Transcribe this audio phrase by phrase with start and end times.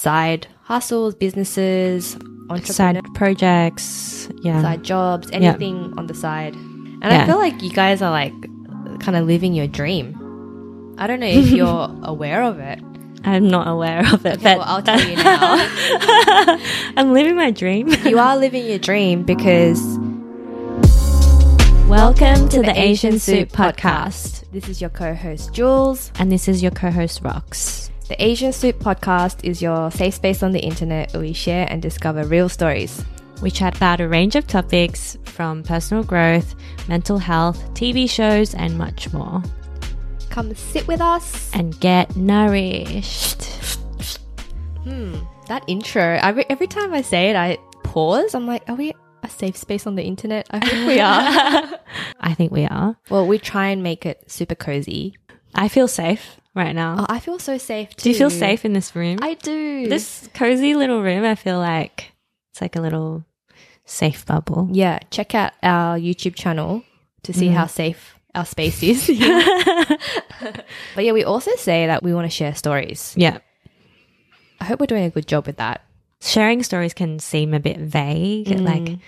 [0.00, 2.16] side hustles, businesses,
[2.62, 4.28] Side projects.
[4.42, 4.62] Yeah.
[4.62, 6.54] side jobs, anything on the side.
[6.54, 7.22] And Yeah.
[7.22, 8.32] I feel like you guys are like
[9.00, 10.94] kind of living your dream.
[10.98, 12.78] I don't know if you're aware of it.
[13.24, 15.56] I'm not aware of it, Okay, but well, I'll tell you now.
[16.96, 17.88] I'm living my dream.
[18.04, 19.80] you are living your dream because
[21.88, 24.44] Welcome to the Asian Soup Podcast.
[24.52, 26.12] This is your co-host Jules.
[26.18, 27.90] And this is your co host, Rox.
[28.08, 31.82] The Asian Soup Podcast is your safe space on the internet where we share and
[31.82, 33.04] discover real stories.
[33.42, 36.54] We chat about a range of topics from personal growth,
[36.86, 39.42] mental health, TV shows, and much more.
[40.30, 41.50] Come sit with us.
[41.52, 43.42] And get nourished.
[44.84, 45.16] Hmm,
[45.48, 46.20] that intro.
[46.22, 48.36] I every time I say it, I pause.
[48.36, 48.94] I'm like, are we
[49.24, 50.46] a safe space on the internet?
[50.52, 51.80] I think we are.
[52.20, 52.96] I think we are.
[53.10, 55.16] well, we try and make it super cozy.
[55.56, 56.96] I feel safe right now.
[57.00, 58.04] Oh, I feel so safe too.
[58.04, 59.18] Do you feel safe in this room?
[59.22, 59.88] I do.
[59.88, 62.12] this cozy little room, I feel like
[62.52, 63.24] it's like a little
[63.84, 64.68] safe bubble.
[64.72, 66.82] yeah, check out our YouTube channel
[67.22, 67.52] to see Mm.
[67.54, 69.06] how safe our space is.
[70.94, 73.14] but yeah, we also say that we want to share stories.
[73.16, 73.38] Yeah.
[74.60, 75.82] I hope we're doing a good job with that.
[76.20, 78.46] Sharing stories can seem a bit vague.
[78.48, 78.64] Mm.
[78.64, 78.98] Like,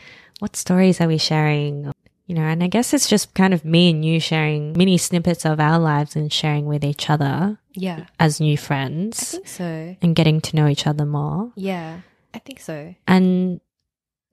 [0.40, 1.90] what stories are we sharing?
[2.28, 5.44] You know, and I guess it's just kind of me and you sharing mini snippets
[5.46, 9.30] of our lives and sharing with each other Yeah, as new friends.
[9.34, 9.96] I think so.
[10.02, 11.52] and getting to know each other more.
[11.56, 12.00] Yeah,
[12.34, 12.94] I think so.
[13.06, 13.60] And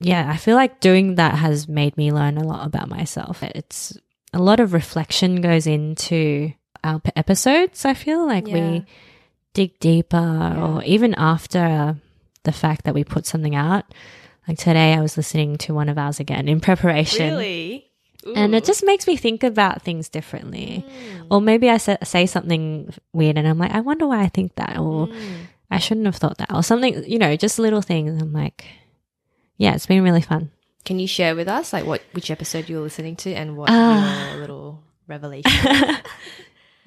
[0.01, 3.41] yeah, I feel like doing that has made me learn a lot about myself.
[3.41, 3.97] It's
[4.33, 6.51] a lot of reflection goes into
[6.83, 7.85] our episodes.
[7.85, 8.53] I feel like Yeah.
[8.71, 8.85] we
[9.53, 10.17] dig deeper,
[10.59, 11.95] or even after
[12.43, 13.85] the fact that we put something out.
[14.49, 17.29] Like today, I was listening to one of ours again in preparation.
[17.31, 17.84] Really?
[18.35, 20.83] And it just makes me think about things differently.
[20.87, 21.27] Mm.
[21.29, 24.55] Or maybe I say, say something weird and I'm like, I wonder why I think
[24.55, 24.77] that.
[24.77, 25.45] Or Mm.
[25.69, 26.53] I shouldn't have thought that.
[26.53, 28.21] Or something, you know, just little things.
[28.21, 28.65] I'm like,
[29.57, 30.51] yeah, it's been really fun.
[30.85, 33.69] Can you share with us like what which episode you were listening to and what
[33.71, 34.31] Ah.
[34.31, 35.51] your little revelation?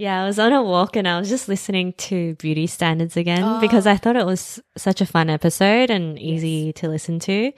[0.01, 3.43] Yeah, I was on a walk and I was just listening to Beauty Standards again
[3.43, 3.61] Oh.
[3.61, 7.51] because I thought it was such a fun episode and easy to listen to.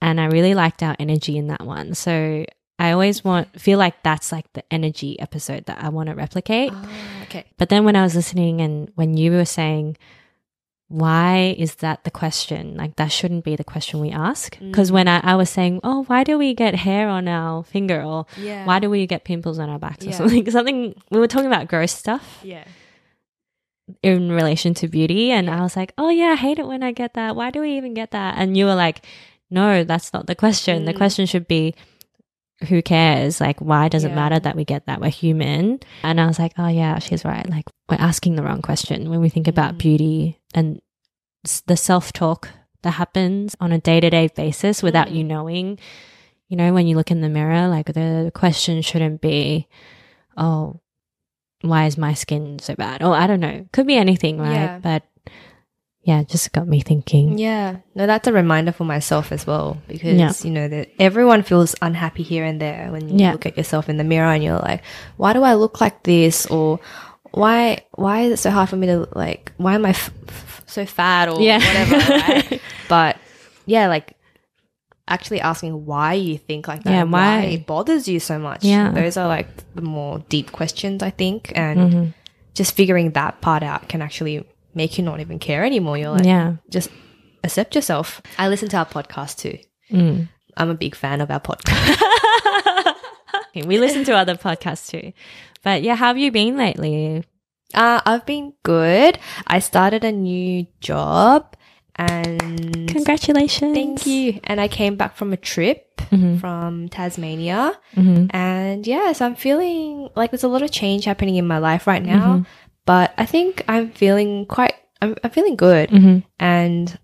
[0.00, 1.92] And I really liked our energy in that one.
[1.94, 2.46] So
[2.78, 6.72] I always want, feel like that's like the energy episode that I want to replicate.
[6.74, 7.44] Ah, okay.
[7.56, 9.96] But then when I was listening and when you were saying,
[10.88, 12.76] why is that the question?
[12.76, 14.58] Like, that shouldn't be the question we ask.
[14.58, 18.02] Because when I, I was saying, oh, why do we get hair on our finger?
[18.02, 18.66] Or Yeah.
[18.66, 20.48] why do we get pimples on our backs or something?
[20.50, 22.64] Something, we were talking about gross stuff Yeah.
[24.02, 25.30] in relation to beauty.
[25.30, 27.36] And I was like, oh, yeah, I hate it when I get that.
[27.36, 28.34] Why do we even get that?
[28.36, 29.04] And you were like,
[29.50, 30.84] no, that's not the question.
[30.84, 30.96] The Mm.
[30.98, 31.74] question should be,
[32.68, 33.40] who cares?
[33.40, 35.00] Like, why does it matter that we get that?
[35.00, 35.80] We're human.
[36.02, 37.48] And I was like, oh, yeah, she's right.
[37.48, 39.78] Like, we're asking the wrong question when we think about Mm.
[39.78, 40.80] beauty and
[41.66, 42.48] the self talk
[42.82, 45.14] that happens on a day to day basis without Mm.
[45.16, 45.78] you knowing.
[46.48, 49.66] You know, when you look in the mirror, like the question shouldn't be,
[50.36, 50.80] oh,
[51.62, 53.02] why is my skin so bad?
[53.02, 53.66] Or I don't know.
[53.72, 54.52] Could be anything, right?
[54.54, 54.78] Yeah.
[54.78, 55.02] But
[56.04, 57.38] yeah, it just got me thinking.
[57.38, 57.76] Yeah.
[57.94, 60.32] No, that's a reminder for myself as well because Yeah.
[60.44, 63.32] you know that everyone feels unhappy here and there when you Yeah.
[63.32, 64.82] look at yourself in the mirror and you're like,
[65.16, 66.44] why do I look like this?
[66.46, 66.78] Or
[67.32, 70.62] why why is it so hard for me to like why am I f- f-
[70.66, 71.58] so fat or Yeah.
[71.58, 72.60] whatever, right?
[72.88, 73.16] But
[73.66, 74.12] yeah, like
[75.08, 77.40] actually asking why you think like that Yeah, and why?
[77.42, 78.64] it bothers you so much.
[78.64, 78.90] Yeah.
[78.90, 82.04] Those are like the more deep questions I think and Mm-hmm.
[82.54, 84.44] just figuring that part out can actually
[84.74, 85.96] make you not even care anymore.
[85.98, 86.56] You're like Yeah.
[86.70, 86.90] just
[87.42, 88.20] accept yourself.
[88.38, 89.58] I listen to our podcast too.
[89.90, 90.28] Mm.
[90.56, 92.00] I'm a big fan of our podcast.
[93.54, 95.12] We listen to other podcasts too.
[95.62, 97.22] But yeah, how have you been lately?
[97.72, 99.18] Uh, I've been good.
[99.46, 101.56] I started a new job
[101.96, 103.74] and Congratulations.
[103.74, 104.40] thank you.
[104.44, 106.40] And I came back from a trip Mhm.
[106.40, 107.74] from Tasmania.
[107.96, 108.28] Mhm.
[108.34, 112.04] And yes, I'm feeling like there's a lot of change happening in my life right
[112.04, 112.44] now.
[112.86, 115.90] But I think I'm feeling quite, I'm, I'm feeling good.
[115.90, 116.24] Mhm.
[116.38, 116.98] and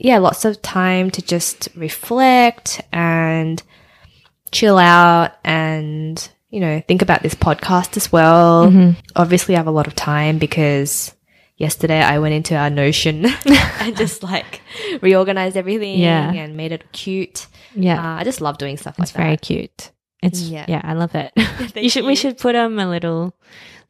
[0.00, 3.60] yeah, lots of time to just reflect and
[4.52, 8.68] chill out and, you know, think about this podcast as well.
[8.68, 9.00] Mm-hmm.
[9.16, 11.12] Obviously, I have a lot of time because
[11.56, 13.26] yesterday I went into our Notion
[13.80, 14.60] and just like
[15.02, 16.32] reorganized everything Yeah.
[16.32, 17.48] and made it cute.
[17.74, 17.98] Yeah.
[18.00, 19.90] Uh, I just love doing stuff it's like very cute.
[20.22, 20.64] It's Yeah.
[20.68, 21.32] yeah, I love it.
[21.76, 23.34] you should we should put um a little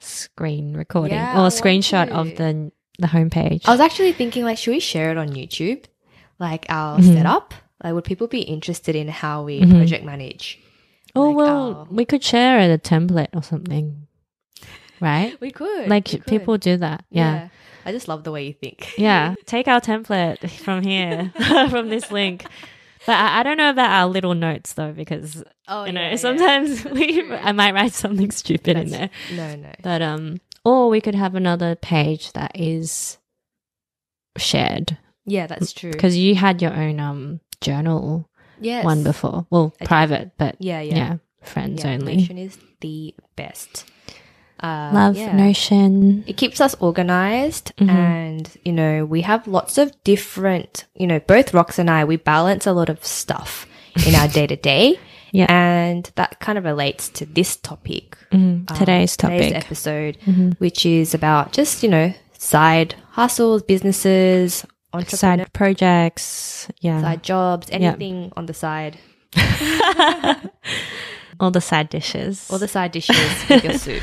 [0.01, 3.63] screen recording Yeah, or a screenshot of the the homepage.
[3.69, 5.85] I was actually thinking, like, should we share it on YouTube?
[6.41, 7.15] Like our Mhm.
[7.15, 7.55] setup?
[7.83, 9.71] Like, would people be interested in how we Mhm.
[9.71, 10.59] project manage?
[11.17, 14.07] oh like well, our- we could share a template or something,
[15.01, 15.37] right?
[15.41, 15.89] We could.
[15.89, 16.27] like we could.
[16.27, 17.05] people do that.
[17.11, 17.49] Yeah.
[17.87, 18.93] I just love the way you think.
[18.99, 21.33] Yeah, take our template from here,
[21.71, 22.45] from this link.
[23.09, 26.17] But I, I, don't know about our little notes though, because oh, you know yeah,
[26.17, 26.93] sometimes yeah.
[26.93, 29.11] we I might write something stupid That's, in there.
[29.33, 29.73] No, no.
[29.83, 33.17] But um, or we could have another page that is
[34.37, 34.99] shared.
[35.25, 35.91] Yeah, that's true.
[35.91, 38.29] Because you had your own um journal
[38.61, 38.85] yes.
[38.85, 39.47] one before.
[39.49, 40.33] Well, I private, did.
[40.37, 42.25] but yeah, yeah, yeah friends yeah, only.
[42.25, 43.91] Is the best.
[44.61, 45.35] Uh, Love yeah.
[45.37, 46.25] Notion.
[46.27, 47.91] It keeps us organized, mm-hmm.
[47.91, 50.87] and you know we have lots of different.
[50.95, 53.67] You know, both Rox and I we balance a lot of stuff
[54.07, 54.99] in our day to day.
[55.33, 55.47] Yeah.
[55.51, 60.51] And that kind of relates to this topic, mm, today's um, topic, today's episode, mm-hmm.
[60.53, 64.65] which is about just, you know, side hustles, businesses,
[65.07, 68.33] side projects, yeah, side jobs, anything yep.
[68.37, 68.99] on the side.
[71.41, 72.51] All the side dishes.
[72.51, 73.17] All the side dishes
[73.49, 74.03] with your soup.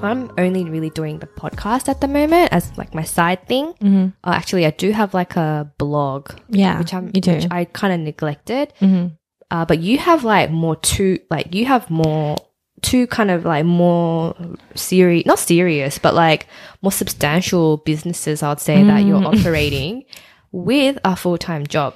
[0.00, 3.74] I'm only really doing the podcast at the moment as like my side thing.
[3.74, 4.08] Mm-hmm.
[4.24, 6.32] Uh, actually, I do have like a blog.
[6.48, 7.32] Yeah, which I'm you do.
[7.32, 8.72] Which I kind of neglected.
[8.80, 9.14] Mm-hmm.
[9.50, 12.36] Uh, but you have like more two, like you have more
[12.82, 14.36] two kind of like more
[14.74, 16.46] serious, not serious, but like
[16.82, 18.42] more substantial businesses.
[18.42, 18.86] I would say mm.
[18.88, 19.38] that you're mm.
[19.40, 20.04] operating
[20.52, 21.94] with a full time job.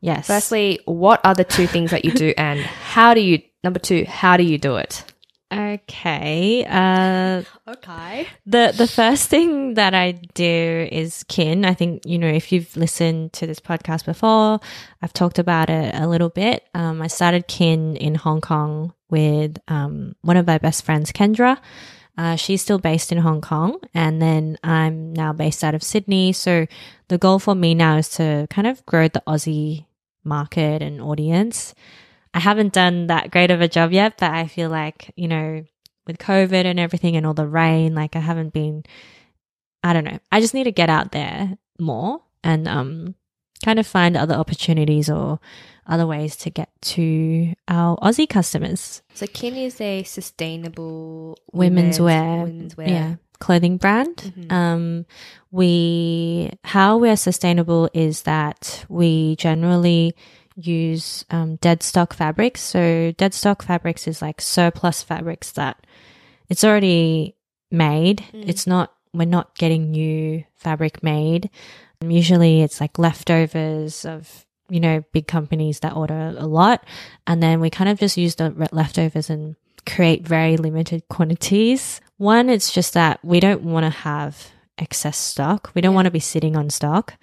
[0.00, 0.26] Yes.
[0.26, 3.40] Firstly, what are the two things that you do, and how do you?
[3.62, 5.04] Number two, how do you do it?
[5.54, 6.64] Okay.
[6.68, 8.26] Uh, okay.
[8.46, 11.64] The the first thing that I do is kin.
[11.64, 14.60] I think you know if you've listened to this podcast before,
[15.00, 16.64] I've talked about it a little bit.
[16.74, 21.58] Um, I started kin in Hong Kong with um, one of my best friends, Kendra.
[22.16, 26.32] Uh, she's still based in Hong Kong, and then I'm now based out of Sydney.
[26.32, 26.66] So
[27.08, 29.86] the goal for me now is to kind of grow the Aussie
[30.24, 31.74] market and audience.
[32.34, 35.64] I haven't done that great of a job yet, but I feel like, you know,
[36.06, 38.82] with COVID and everything and all the rain, like I haven't been,
[39.82, 40.18] I don't know.
[40.32, 43.14] I just need to get out there more and, um,
[43.64, 45.38] kind of find other opportunities or
[45.86, 49.02] other ways to get to our Aussie customers.
[49.14, 52.88] So Kin is a sustainable women's, women's wear, women's wear.
[52.88, 54.16] Yeah, clothing brand.
[54.16, 54.52] Mm-hmm.
[54.52, 55.06] Um,
[55.50, 60.14] we how we're sustainable is that we generally
[60.56, 62.60] use um, dead stock fabrics.
[62.60, 65.86] So dead stock fabrics is like surplus fabrics that
[66.48, 67.36] it's already
[67.70, 68.24] made.
[68.32, 68.48] Mm.
[68.48, 71.50] It's not we're not getting new fabric made.
[72.02, 76.84] Um, usually it's like leftovers of you know big companies that order a lot,
[77.26, 82.00] and then we kind of just use the leftovers and create very limited quantities.
[82.16, 85.70] One, it's just that we don't want to have excess stock.
[85.74, 85.96] We don't yeah.
[85.96, 87.14] want to be sitting on stock.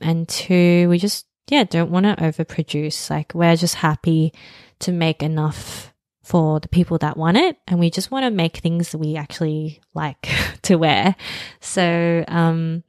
[0.00, 3.10] And two, we just yeah, don't want to overproduce.
[3.10, 4.32] Like we're just happy
[4.80, 5.92] to make enough
[6.28, 7.56] for the people that want it.
[7.66, 10.28] And we just want to make things that we actually like
[10.62, 11.16] to wear.
[11.60, 12.84] So, um,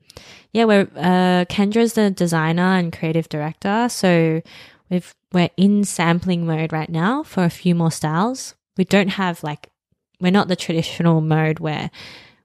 [0.51, 3.87] yeah, we're, uh, Kendra's the designer and creative director.
[3.89, 4.41] So
[4.89, 8.55] we've, we're in sampling mode right now for a few more styles.
[8.75, 9.69] We don't have like,
[10.19, 11.91] we're not the traditional mode where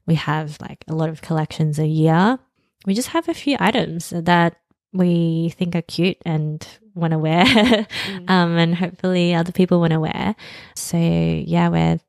[0.06, 2.38] we have like a lot of collections a year.
[2.86, 4.58] We just have a few items that
[4.94, 8.30] we think are cute and want to wear, mm.
[8.30, 10.36] um, and hopefully other people want to wear.
[10.74, 12.00] So yeah, we're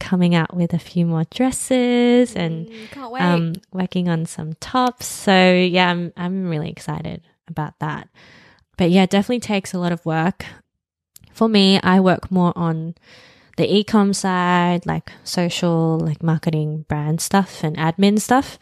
[0.00, 5.06] coming out with a few more dresses and mm, um, working on some tops.
[5.06, 8.08] So yeah, I'm I'm really excited about that.
[8.76, 10.46] But yeah, definitely takes a lot of work.
[11.32, 12.94] For me, I work more on
[13.56, 18.58] the ecom side, like social, like marketing, brand stuff, and admin stuff.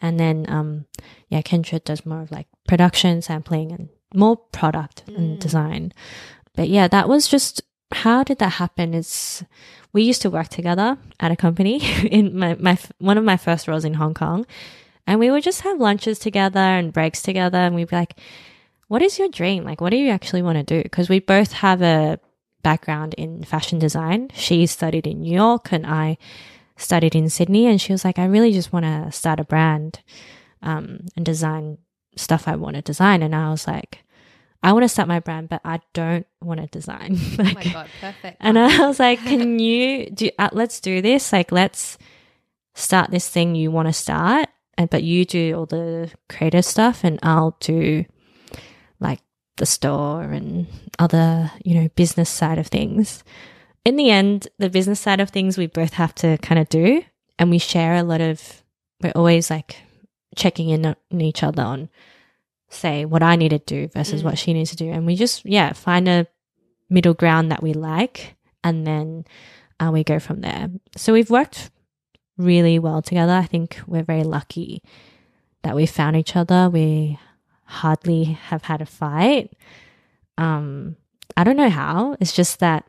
[0.00, 0.84] And then, um,
[1.34, 5.16] yeah, Kendra does more of like production, sampling, and more product mm.
[5.16, 5.92] and design.
[6.54, 7.60] But yeah, that was just
[7.90, 8.94] how did that happen?
[8.94, 9.44] Is
[9.92, 13.66] we used to work together at a company in my, my one of my first
[13.66, 14.46] roles in Hong Kong,
[15.08, 18.14] and we would just have lunches together and breaks together, and we'd be like,
[18.86, 19.64] "What is your dream?
[19.64, 22.20] Like, what do you actually want to do?" Because we both have a
[22.62, 24.30] background in fashion design.
[24.34, 26.16] She studied in New York, and I
[26.76, 29.98] studied in Sydney, and she was like, I really just want to start a brand
[30.64, 31.78] um, and design
[32.16, 33.22] stuff I want to design.
[33.22, 34.04] And I was like,
[34.62, 37.18] I want to start my brand, but I don't want to design.
[37.38, 38.36] like, oh my god, perfect!
[38.40, 40.30] And I was like, can you do?
[40.38, 41.32] Uh, let's do this.
[41.32, 41.98] Like, let's
[42.74, 47.04] start this thing you want to start, and but you do all the creative stuff,
[47.04, 48.06] and I'll do
[49.00, 49.20] like
[49.58, 50.66] the store and
[50.98, 53.22] other, you know, business side of things
[53.84, 57.04] in the end, the business side of things we both have to kind of do.
[57.38, 58.62] And we share a lot of,
[59.02, 59.76] we're always like
[60.36, 61.88] checking in on each other on
[62.68, 64.90] say what I need to do versus what she needs to do.
[64.90, 66.26] And we just, yeah, find a
[66.90, 69.24] middle ground that we like and then
[69.80, 70.70] uh, we go from there.
[70.96, 71.70] So we've worked
[72.36, 73.32] really well together.
[73.32, 74.82] I think we're very lucky
[75.62, 76.68] that we found each other.
[76.68, 77.18] We
[77.64, 79.52] hardly have had a fight.
[80.36, 80.96] Um,
[81.36, 82.16] I don't know how.
[82.20, 82.84] It's just that,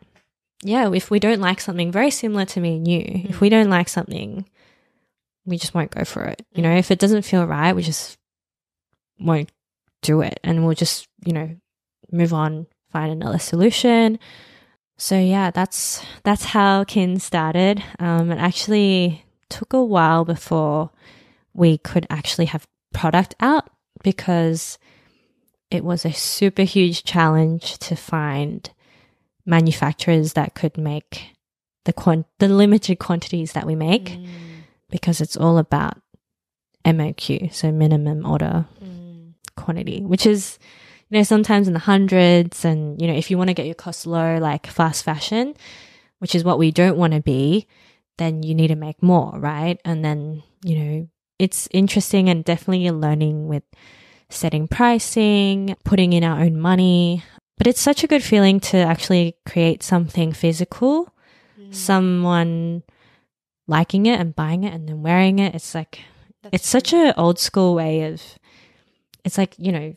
[0.64, 3.70] yeah, if we don't like something very similar to me and you, if we don't
[3.70, 4.46] like something,
[5.46, 6.46] we just won't go for it.
[6.54, 8.18] You know, if it doesn't feel right, we just
[9.20, 9.52] won't
[10.02, 11.56] do it and we'll just, you know,
[12.12, 14.20] move on, find another solution.
[14.98, 17.84] So yeah, that's that's how Kin started.
[18.00, 20.92] Um, it actually took a while before
[21.54, 23.70] we could actually have product out
[24.04, 24.78] because
[25.70, 28.70] it was a super huge challenge to find
[29.46, 31.32] manufacturers that could make
[31.84, 34.28] the quant- the limited quantities that we make Mm.
[34.89, 35.98] Because it's all about
[36.86, 39.34] MOQ, so minimum order Mm.
[39.56, 40.60] quantity, which is,
[41.10, 42.63] you know, sometimes in the hundreds.
[42.65, 45.56] And, you know, if you want to get your costs low, like fast fashion,
[46.20, 47.68] which is what we don't want to be,
[48.18, 49.80] then you need to make more, right?
[49.84, 53.63] And then, you know, it's interesting and definitely a learning with
[54.30, 57.24] setting pricing, putting in our own money.
[57.58, 61.13] But it's such a good feeling to actually create something physical,
[61.72, 62.84] someone
[63.67, 65.55] liking it and buying it and then wearing it.
[65.55, 66.01] It's like,
[66.51, 68.22] it's such an old school way of
[69.24, 69.95] it's like you know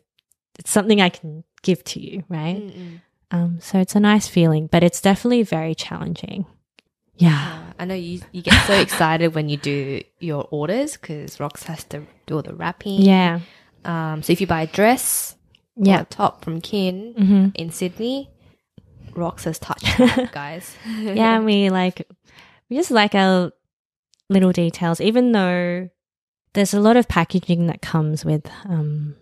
[0.58, 3.00] it's something i can give to you right Mm-mm.
[3.30, 6.46] um so it's a nice feeling but it's definitely very challenging
[7.16, 8.22] yeah Yeah, I know you.
[8.32, 12.42] You get so excited when you do your orders because Rox has to do all
[12.42, 13.02] the wrapping.
[13.02, 13.40] yeah
[13.84, 14.22] Um.
[14.22, 15.36] So if you buy a dress,
[15.76, 18.30] or yeah a top from Kin hmm in Sydney,
[19.12, 19.98] Rox has touched
[20.32, 20.74] guys.
[20.96, 22.08] yeah and we like
[22.70, 23.52] we just like our
[24.28, 25.88] little details even though
[26.54, 29.14] there's a lot of packaging that comes with um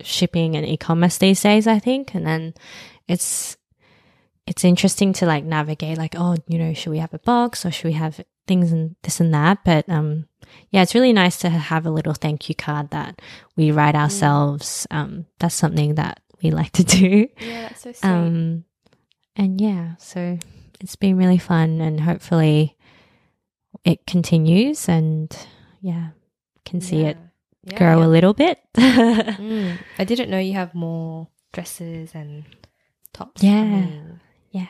[0.00, 2.14] shipping and e-commerce these days i think.
[2.14, 2.54] And then
[3.08, 3.56] it's
[4.46, 7.70] it's interesting to like navigate like oh you know should we have a box or
[7.70, 9.58] should we have things and this and that?
[9.64, 10.26] But um
[10.70, 13.20] yeah it's really nice to have a little thank you card that
[13.56, 14.86] we write ourselves.
[14.90, 17.28] Um that's something that we like to do.
[17.40, 18.08] Yeah, that's so sweet.
[18.08, 18.64] um,
[19.36, 20.38] and yeah, so
[20.80, 22.76] it's been really fun, and hopefully
[23.84, 24.88] it continues.
[24.88, 25.34] And
[25.80, 26.08] yeah,
[26.64, 27.24] can see it Yeah.
[27.72, 28.06] Yeah, grow yeah.
[28.06, 28.58] a little bit.
[28.78, 29.78] Mm.
[29.98, 32.44] I didn't know you have more dresses and
[33.12, 33.42] tops.
[33.42, 33.62] Yeah.
[33.62, 34.20] coming.
[34.50, 34.66] yeah,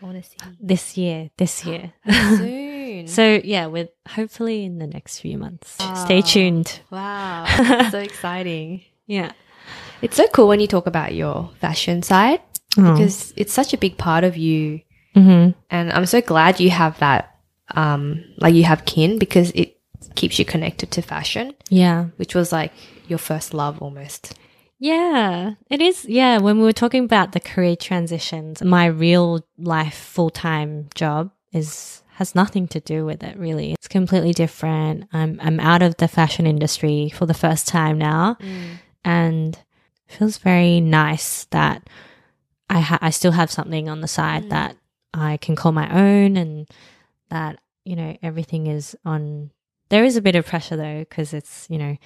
[0.00, 1.92] I want to see this year, this year.
[2.08, 3.08] soon.
[3.08, 5.72] so yeah, with hopefully in the next few months.
[6.04, 6.26] Stay Oh.
[6.26, 6.80] tuned.
[6.90, 7.46] wow,
[7.90, 8.82] so exciting.
[9.06, 9.32] Yeah,
[10.02, 12.40] It's so cool when you talk about your fashion side
[12.76, 14.80] because it's such a big part of you.
[15.14, 17.33] hmm And I'm so glad you have that,
[17.74, 19.78] um, like you have kin because it
[20.14, 22.72] keeps you connected to fashion, yeah, which was like
[23.08, 24.34] your first love almost.
[24.78, 26.04] Yeah, it is.
[26.04, 31.30] Yeah, when we were talking about the career transitions, my real life full time job
[31.52, 33.72] is has nothing to do with it really.
[33.72, 35.08] It's completely different.
[35.12, 38.36] I'm I'm out of the fashion industry for the first time now,
[39.04, 39.56] and
[40.08, 41.88] it feels very nice that
[42.68, 44.76] I ha- I still have something on the side that
[45.12, 46.66] I can call my own, and
[47.30, 49.50] that you know everything is on.
[49.90, 51.96] There is a bit of pressure though because it's you know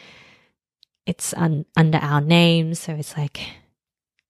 [1.08, 2.78] it's un- under our names.
[2.78, 3.40] So it's like,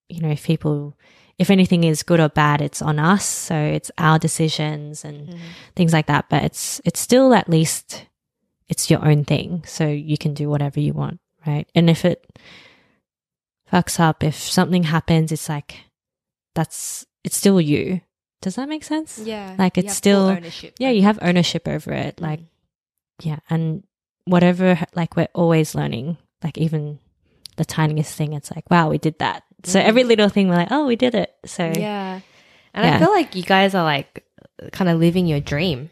[0.08, 0.96] you know, if people,
[1.36, 3.26] if anything is good or bad, it's on us.
[3.26, 5.38] So it's our decisions and mm-hmm.
[5.74, 6.26] things like that.
[6.30, 8.06] But it's, it's still at least,
[8.68, 9.64] it's your own thing.
[9.66, 11.18] So you can do whatever you want.
[11.44, 11.68] Right.
[11.74, 12.38] And if it
[13.72, 15.80] fucks up, if something happens, it's like,
[16.54, 18.02] that's, it's still you.
[18.40, 19.18] Does that make sense?
[19.18, 20.74] Yeah, Like, it's still- ownership.
[20.78, 20.90] Yeah.
[20.90, 22.16] You have ownership over it.
[22.16, 22.22] Mm.
[22.22, 22.40] Like,
[23.22, 23.82] yeah and
[24.24, 26.98] whatever like we're always learning like even
[27.56, 29.88] the tiniest thing it's like wow we did that so mm-hmm.
[29.88, 32.20] every little thing we're like oh we did it so yeah,
[32.74, 34.24] and I feel like you guys are like
[34.72, 35.90] kind of living your dream.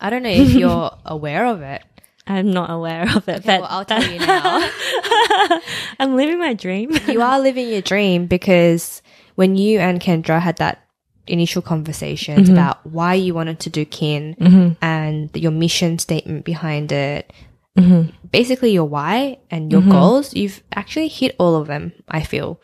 [0.00, 1.82] I don't know if you're aware of it.
[2.26, 4.70] i'm not aware of it Okay, but well, I'll tell you now.
[6.00, 9.02] i'm living my dream you are living your dream because
[9.34, 10.87] when you and Kendra had that
[11.30, 12.52] initial conversations Mm-hmm.
[12.58, 14.76] about why you wanted to do kin Mhm.
[14.82, 17.32] and your mission statement behind it,
[17.78, 18.12] Mhm.
[18.32, 19.90] basically your why and your Mhm.
[19.90, 22.60] goals, you've actually hit all of them, I feel.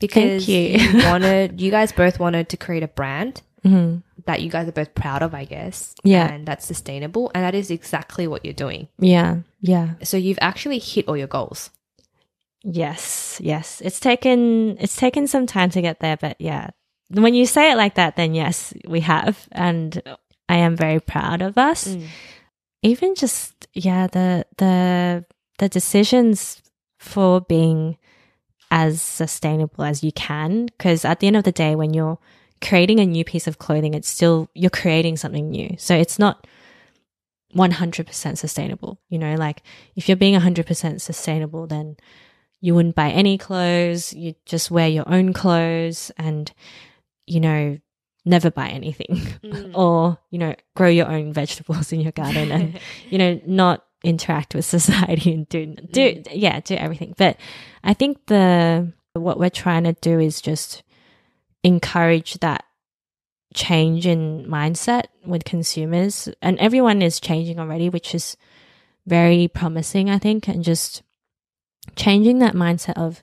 [0.00, 0.76] Because you.
[1.10, 4.02] wanted you guys both wanted to create a brand Mhm.
[4.26, 5.94] that you guys are both proud of, I guess.
[6.04, 6.26] Yeah.
[6.32, 7.30] And that's sustainable.
[7.34, 8.88] And that is exactly what you're doing.
[8.98, 11.70] yeah yeah So you've actually hit all your goals.
[12.62, 16.70] yes yes it's taken it's taken some time to get there but yeah
[17.10, 20.02] when you say it like that then yes we have and
[20.48, 22.06] i am very proud of us mm.
[22.82, 25.24] even just yeah the the
[25.58, 26.62] the decisions
[26.98, 27.96] for being
[28.70, 30.66] as sustainable as you can.
[30.66, 32.18] Because at the end of the day, when you're
[32.60, 35.76] creating a new piece of clothing, it's still, you're creating something new.
[35.78, 36.46] So it's not
[37.54, 38.98] 100% sustainable.
[39.08, 39.62] You know, like
[39.94, 41.96] if you're being 100% sustainable, then
[42.60, 44.12] you wouldn't buy any clothes.
[44.12, 46.50] you'd just wear your own clothes and,
[47.26, 47.78] you know,
[48.24, 49.06] never buy anything
[49.44, 49.72] Mm.
[49.74, 54.54] or, you know, grow your own vegetables in your garden and, you know, not interact
[54.54, 57.14] with society and do, do, yeah, do everything.
[57.18, 57.36] But
[57.82, 60.82] I think the, what we're trying to do is just
[61.62, 62.64] encourage that
[63.54, 68.36] change in mindset with consumers and everyone is changing already which is
[69.06, 71.02] very promising i think and just
[71.94, 73.22] changing that mindset of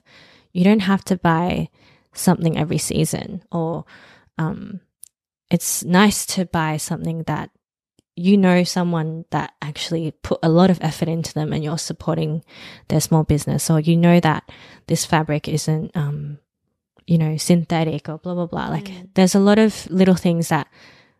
[0.52, 1.68] you don't have to buy
[2.14, 3.84] something every season or
[4.38, 4.80] um,
[5.50, 7.50] it's nice to buy something that
[8.16, 12.44] you know someone that actually put a lot of effort into them and you're supporting
[12.88, 14.44] their small business or you know that
[14.86, 16.38] this fabric isn't um,
[17.06, 18.68] you know, synthetic or blah, blah, blah.
[18.68, 19.08] Like Mm.
[19.14, 20.68] there's a lot of little things that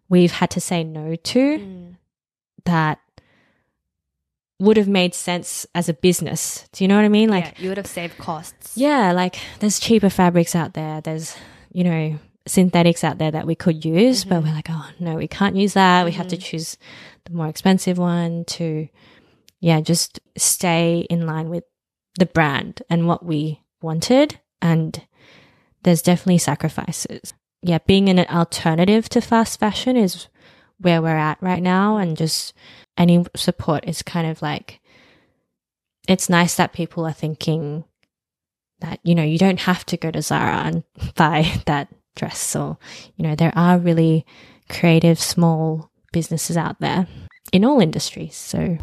[0.08, 1.96] we've had to say no to Mm.
[2.66, 3.00] that
[4.62, 6.66] would have made sense as a business.
[6.72, 7.28] Do you know what I mean?
[7.28, 8.76] Like, yeah, you would have saved costs.
[8.76, 11.00] yeah, like there's cheaper fabrics out there.
[11.00, 11.36] There's,
[11.72, 14.44] you know, synthetics out there that we could use, but Mhm.
[14.44, 16.04] we're like, oh no, we can't use that.
[16.04, 16.76] We have to choose
[17.24, 18.88] the more expensive one to,
[19.60, 21.64] yeah, just stay in line with
[22.18, 24.40] the brand and what we wanted.
[24.60, 25.00] And
[25.82, 27.32] there's definitely sacrifices.
[27.62, 30.26] Yeah, being an alternative to fast fashion is
[30.78, 31.96] where we're at right now.
[31.96, 32.52] And just
[32.96, 34.80] any support is kind of like,
[36.08, 37.84] it's nice that people are thinking
[38.80, 40.84] that, you know, you don't have to go to Zara and
[41.14, 42.78] buy that dress or,
[43.16, 44.26] you know, there are really
[44.68, 47.06] creative small businesses out there
[47.52, 48.36] in all industries.
[48.36, 48.78] So,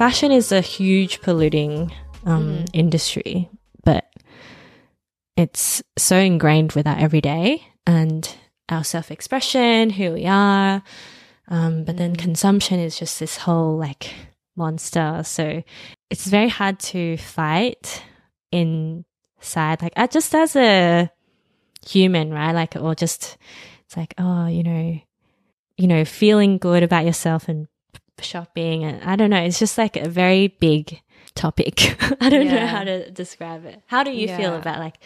[0.00, 1.92] fashion is a huge polluting
[2.26, 2.70] um, Mhm.
[2.72, 3.48] industry,
[3.84, 4.06] but
[5.36, 8.28] it's so ingrained with our everyday and
[8.68, 10.82] our self expression, who we are.
[11.48, 12.18] Um, but then Mhm.
[12.18, 14.12] consumption is just this whole like
[14.56, 15.22] monster.
[15.24, 15.62] So
[16.10, 18.02] it's very hard to fight
[18.52, 21.10] inside, like uh, just as a
[21.86, 22.52] human, right?
[22.52, 23.36] Like, or just
[23.86, 25.00] it's like, oh, you know,
[25.76, 27.66] you know, feeling good about yourself and
[28.20, 29.40] shopping, and I don't know.
[29.42, 31.00] It's just like a very big
[31.34, 31.96] topic.
[32.20, 33.82] I don't know how to describe it.
[33.86, 34.96] How do you feel about like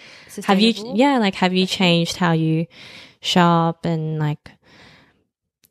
[0.46, 2.66] have you yeah like have you changed how you
[3.20, 4.50] shop and like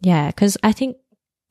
[0.02, 0.98] yeah because i think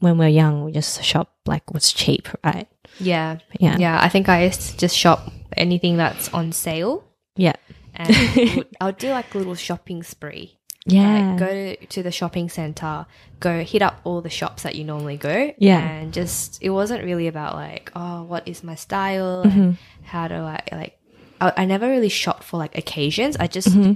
[0.01, 2.67] when we're young we just shop like what's cheap right
[2.99, 3.39] Yeah.
[3.61, 4.01] yeah Yeah.
[4.03, 7.05] I think I used to just shop anything that's on sale.
[7.37, 7.55] Yeah.
[7.95, 10.59] And I'll do like a little shopping spree.
[10.87, 13.07] Yeah Like go to, the shopping center,
[13.41, 15.53] go hit up all the shops that you normally go.
[15.59, 15.79] Yeah.
[15.81, 19.45] And just, it wasn't really about like, oh, what is my style?
[19.45, 19.61] Mm-hmm.
[19.61, 20.99] And how do I, like,
[21.41, 23.37] I, I never really shopped for like occasions.
[23.39, 23.95] I just Mm-hmm.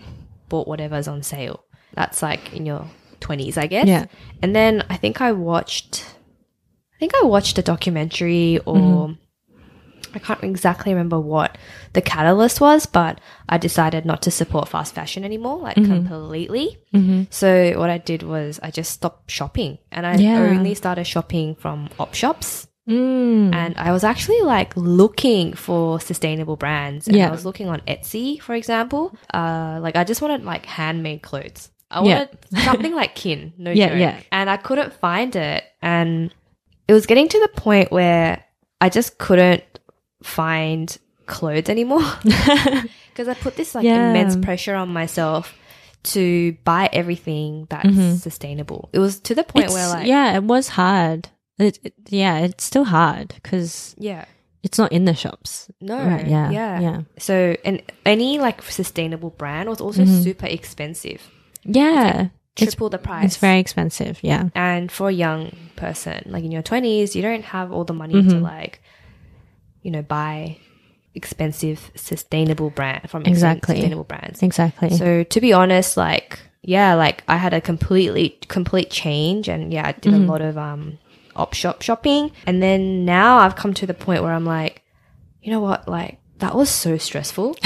[0.49, 1.65] bought whatever's on sale.
[1.95, 2.87] That's like in your
[3.21, 3.87] 20s, I guess.
[3.89, 4.07] Yeah.
[4.43, 6.05] And then I think I watched,
[6.95, 9.13] I think I watched a documentary or Mm-hmm.
[10.17, 11.57] I can't exactly remember what
[11.93, 15.93] the catalyst was, but I decided not to support fast fashion anymore, like Mm-hmm.
[16.09, 16.79] completely.
[16.93, 20.39] hmm So what I did was I just stopped shopping and I Yeah.
[20.41, 22.67] only started shopping from op shops.
[22.89, 23.53] mm.
[23.55, 27.07] And I was actually like looking for sustainable brands.
[27.09, 27.29] And Yeah.
[27.29, 29.15] I was looking on Etsy, for example.
[29.35, 31.71] Uh, like I just wanted like handmade clothes.
[31.91, 32.19] I Yeah.
[32.19, 33.99] wanted something like kin, no Yeah, joke.
[34.01, 34.17] yeah.
[34.33, 35.65] And I couldn't find it.
[35.83, 36.33] And
[36.89, 38.43] it was getting to the point where
[38.81, 39.63] I just couldn't
[40.23, 42.03] find clothes anymore.
[43.17, 44.11] Because I put this like Yeah.
[44.11, 45.55] immense pressure on myself
[46.13, 48.21] to buy everything that's Mhm.
[48.21, 48.91] sustainable.
[48.93, 52.39] It was to the point It's- where like yeah it was hard it, it- yeah
[52.41, 54.27] it's still hard because yeah.
[54.63, 55.97] it's not in the shops No.
[55.97, 56.81] right yeah Yeah.
[56.81, 60.23] yeah So, and any like sustainable brand was also Mhm.
[60.23, 61.23] super expensive,
[61.65, 63.25] yeah it's, triple the price.
[63.25, 67.45] it's very expensive yeah and for a young person, like in your twenties, you don't
[67.57, 68.43] have all the money to Mhm.
[68.43, 68.81] like,
[69.87, 70.59] you know, buy
[71.15, 73.77] expensive sustainable brand from Exactly.
[73.77, 74.43] sustainable brands.
[74.43, 76.31] exactly So to be honest, like
[76.77, 80.23] yeah, like I had a completely complete change, and yeah, I did Mhm.
[80.27, 80.99] a lot of um
[81.43, 84.83] op shop shopping, and then now I've come to the point where I'm like,
[85.43, 87.49] you know what, like that was so stressful.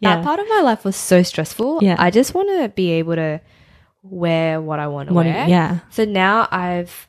[0.00, 0.14] Yeah.
[0.16, 1.80] That part of my life was so stressful.
[1.82, 1.96] Yeah.
[1.98, 3.40] I just want to be able to
[4.02, 5.48] wear what I want to wear.
[5.48, 7.08] yeah So now I've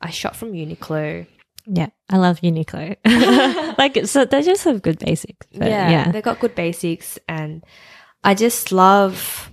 [0.00, 1.26] I shop from Uniqlo.
[1.72, 2.96] Yeah, I love Uniqlo.
[3.78, 5.46] like, so they just have good basics.
[5.52, 7.64] Yeah, yeah, they got good basics, and
[8.24, 9.50] I just love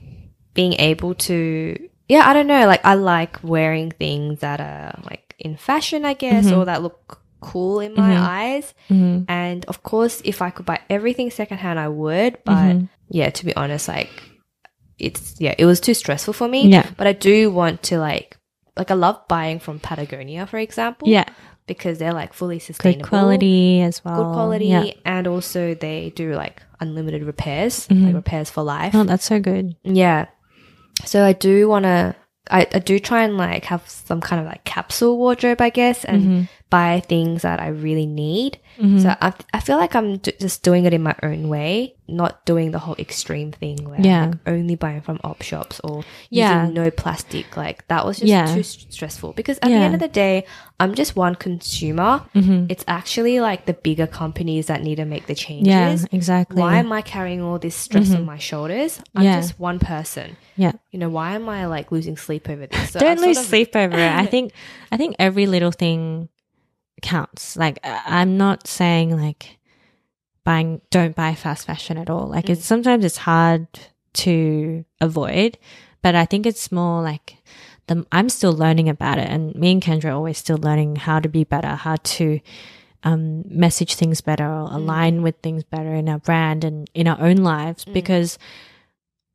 [0.54, 1.78] being able to,
[2.10, 6.14] yeah, I don't know, like I like wearing things that are like in fashion, I
[6.14, 6.60] guess, mm-hmm.
[6.60, 8.24] or that look cool in my mm-hmm.
[8.24, 8.74] eyes.
[8.90, 9.24] Mm-hmm.
[9.30, 12.40] And of course, if I could buy everything secondhand, I would.
[12.44, 12.86] But mm-hmm.
[13.10, 14.10] yeah, to be honest, like
[14.98, 16.68] it's, yeah, it was too stressful for me.
[16.70, 16.90] Yeah.
[16.98, 18.38] But I do want to like,
[18.76, 21.08] like I love buying from Patagonia, for example.
[21.08, 21.26] Yeah.
[21.68, 23.04] Because they're like fully sustainable.
[23.04, 24.16] Good quality as well.
[24.24, 24.66] Good quality.
[24.68, 24.92] Yeah.
[25.06, 28.06] And also they do like unlimited repairs, Mm-hmm.
[28.06, 28.96] like repairs for life.
[28.96, 29.76] Oh, that's so good.
[29.84, 30.28] Yeah.
[31.06, 32.16] So I do want to,
[32.50, 36.06] I, I do try and like have some kind of like capsule wardrobe, I guess,
[36.06, 36.42] and Mm-hmm.
[36.70, 38.60] Buy things that I really need.
[39.00, 42.46] So I, I feel like I'm d- just doing it in my own way, not
[42.46, 44.28] doing the whole extreme thing where Yeah.
[44.28, 46.62] Like only buying from op shops or Yeah.
[46.62, 47.58] using no plastic.
[47.58, 48.46] Like that was just Yeah.
[48.54, 50.46] too s- stressful because at the end of the day,
[50.80, 52.22] I'm just one consumer.
[52.36, 52.68] Mm-hmm.
[52.70, 55.68] It's actually like the bigger companies that need to make the changes.
[55.68, 56.62] Yeah, exactly.
[56.62, 59.02] Why am I carrying all this stress on my shoulders?
[59.16, 59.42] I'm Yeah.
[59.42, 60.38] just one person.
[60.56, 60.74] yeah.
[60.92, 62.92] You know, why am I like losing sleep over this?
[62.92, 64.12] So Don't lose of- sleep over it.
[64.12, 64.52] I think
[64.92, 66.30] I think every little thing
[67.02, 67.56] counts.
[67.56, 69.58] Like I'm not saying like
[70.44, 72.28] buying don't buy fast fashion at all.
[72.28, 72.66] Like it's mm.
[72.66, 73.68] sometimes it's hard
[74.14, 75.58] to avoid,
[76.02, 77.38] but I think it's more like
[77.88, 79.30] the I'm still learning about it.
[79.30, 82.40] And me and Kendra are always still learning how to be better, how to
[83.04, 85.24] um, message things better or align mm.
[85.24, 87.86] with things better in our brand and in our own lives.
[87.86, 87.94] Mm.
[87.94, 88.40] Because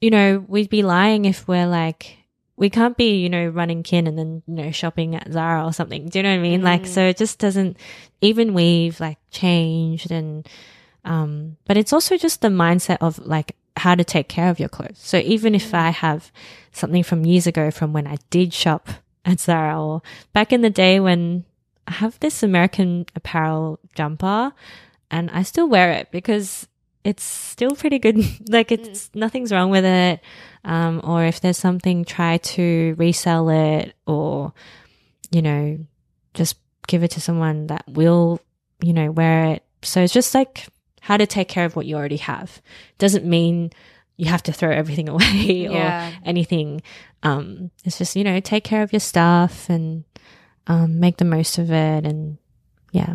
[0.01, 2.19] you know we'd be lying if we're like
[2.57, 5.73] we can't be you know running kin and then you know shopping at zara or
[5.73, 6.09] something.
[6.09, 6.63] Do you know what i mean?
[6.63, 6.89] Like mm.
[6.89, 7.77] so it just doesn't
[8.21, 10.49] even we've like changed and
[11.05, 14.69] um but it's also just the mindset of like how to take care of your
[14.69, 14.99] clothes.
[14.99, 15.79] So even if mm.
[15.79, 16.31] i have
[16.73, 18.89] something from years ago from when i did shop
[19.25, 21.45] at zara or back in the day when
[21.87, 24.53] i have this american apparel jumper
[25.11, 26.67] and i still wear it because
[27.05, 28.17] it's still pretty good.
[28.49, 29.17] Like it's mm.
[29.17, 30.21] nothing's wrong with it
[30.65, 34.53] um, or if there's something try to resell it or
[35.31, 35.79] you know
[36.35, 38.41] just give it to someone that will
[38.83, 39.65] you know wear it.
[39.83, 40.67] So it's just like
[41.01, 42.61] how to take care of what you already have.
[42.99, 43.71] Doesn't mean
[44.17, 46.11] you have to throw everything away Yeah.
[46.11, 46.83] or anything.
[47.23, 50.05] Um, it's just you know take care of your stuff and
[50.69, 52.39] um, make the most of it and
[52.93, 53.15] yeah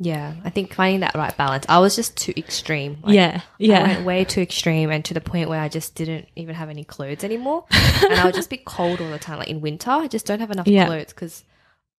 [0.00, 1.66] Yeah, I think finding that right balance.
[1.68, 2.98] I was just too extreme.
[3.02, 5.94] Like, yeah I yeah went way too extreme and to the point where I just
[5.94, 7.64] didn't even have any clothes anymore.
[7.70, 9.38] and I would just be cold all the time.
[9.38, 10.86] Like in winter, I just don't have enough Yeah.
[10.86, 11.44] clothes because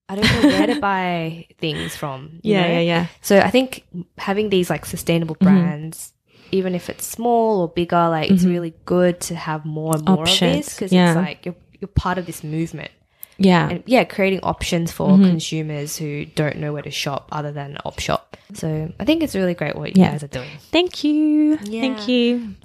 [0.10, 2.40] I don't know where to buy things from.
[2.44, 2.74] you yeah know?
[2.74, 3.86] yeah yeah So I think
[4.18, 5.46] having these like sustainable Mm-hmm.
[5.46, 6.12] brands,
[6.52, 10.16] even if it's small or bigger, like it's really good to have more and more
[10.24, 11.12] of Options, this because yeah.
[11.12, 12.92] it's like you're, you're part of this movement.
[13.38, 15.24] Yeah And yeah, creating options for Mm-hmm.
[15.30, 18.38] consumers who don't know where to shop other than op shop.
[18.54, 20.12] So I think it's really great what you Yeah.
[20.12, 20.50] guys are doing.
[20.72, 21.58] Thank you.
[21.64, 21.82] Yeah.
[21.82, 22.56] Thank you.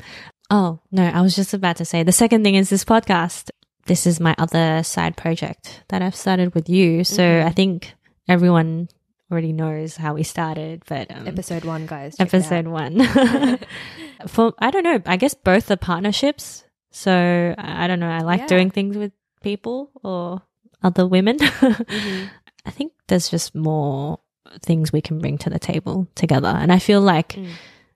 [0.51, 3.51] Oh, no, I was just about to say the second thing is this podcast.
[3.87, 7.03] This is my other side project that I've started with you.
[7.05, 7.49] So Mm-hmm.
[7.49, 7.95] I think
[8.29, 8.89] everyone
[9.31, 12.17] already knows how we started, but um, Episode one, guys.
[12.17, 12.41] check it out.
[12.41, 12.99] episode one.
[14.27, 16.65] For, I don't know, I guess both are partnerships.
[16.91, 18.11] So I I don't know.
[18.11, 18.47] I like Yeah.
[18.47, 20.43] doing things with people or
[20.83, 21.39] other women.
[21.61, 22.27] Mm-hmm.
[22.67, 24.21] I think there's just more
[24.63, 26.49] things we can bring to the table together.
[26.49, 27.49] And I feel like Mm.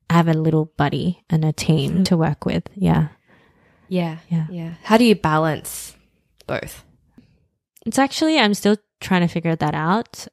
[0.09, 2.65] I have a little buddy and a team to work with.
[2.75, 3.09] Yeah.
[3.89, 4.19] Yeah.
[4.31, 4.47] Yeah.
[4.51, 4.75] Yeah.
[4.83, 5.95] How do you balance
[6.47, 6.83] both?
[7.85, 10.27] It's actually, I'm still trying to figure that out.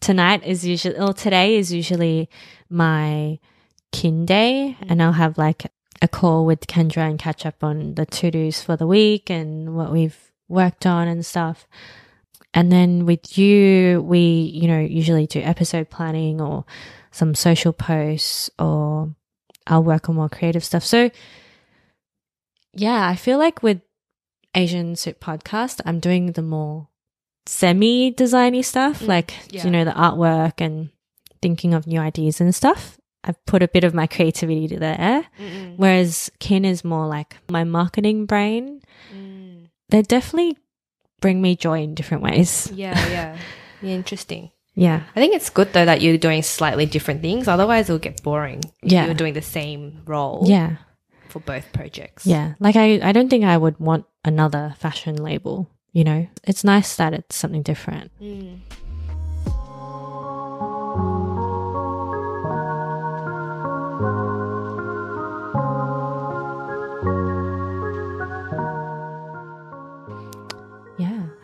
[0.00, 2.28] Tonight is usually, or today is usually
[2.68, 3.38] my
[3.92, 5.66] kin day, and I'll have like
[6.00, 9.76] a call with Kendra and catch up on the to dos for the week and
[9.76, 11.66] what we've worked on and stuff.
[12.54, 14.18] And then with you, we,
[14.54, 16.64] you know, usually do episode planning or
[17.10, 19.14] some social posts or
[19.66, 20.84] I'll work on more creative stuff.
[20.84, 21.10] So,
[22.74, 23.80] yeah, I feel like with
[24.54, 26.88] Asian Soup podcast, I'm doing the more
[27.46, 29.64] semi designy stuff, like, yeah.
[29.64, 30.90] you know, the artwork and
[31.40, 32.98] thinking of new ideas and stuff.
[33.24, 35.24] I've put a bit of my creativity to there.
[35.76, 38.82] Whereas Kin is more like my marketing brain.
[39.14, 39.31] Mm.
[39.92, 40.56] They definitely
[41.20, 42.72] bring me joy in different ways.
[42.74, 42.96] Yeah.
[43.10, 43.38] Yeah.
[43.82, 43.94] yeah.
[43.94, 44.50] Interesting.
[44.74, 45.02] Yeah.
[45.14, 47.46] I think it's good though that you're doing slightly different things.
[47.46, 48.62] Otherwise, it'll get boring.
[48.82, 49.04] Yeah.
[49.04, 50.44] You're doing the same role.
[50.46, 50.76] Yeah.
[51.28, 52.24] For both projects.
[52.24, 52.54] Yeah.
[52.58, 56.26] Like I, I don't think I would want another fashion label, you know?
[56.44, 58.10] It's nice that it's something different.
[58.18, 58.60] Mm.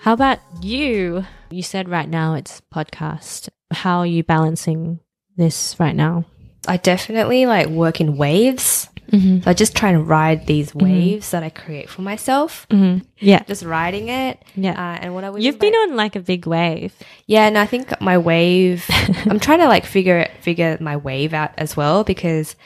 [0.08, 1.26] How about you?
[1.50, 3.50] You said right now it's podcast.
[3.70, 5.00] How are you balancing
[5.36, 6.24] this right now?
[6.66, 8.88] I definitely like work in waves.
[9.12, 9.42] Mm-hmm.
[9.42, 12.66] So I just try and ride these waves that I create for myself.
[12.70, 13.04] Mm-hmm.
[13.18, 13.42] Yeah.
[13.42, 14.42] Just riding it.
[14.54, 14.72] Yeah.
[14.72, 16.94] Uh, and what I You've been on like a big wave.
[17.26, 18.86] Yeah, and I think my wave.
[19.26, 22.56] I'm trying to like figure it, figure my wave out as well because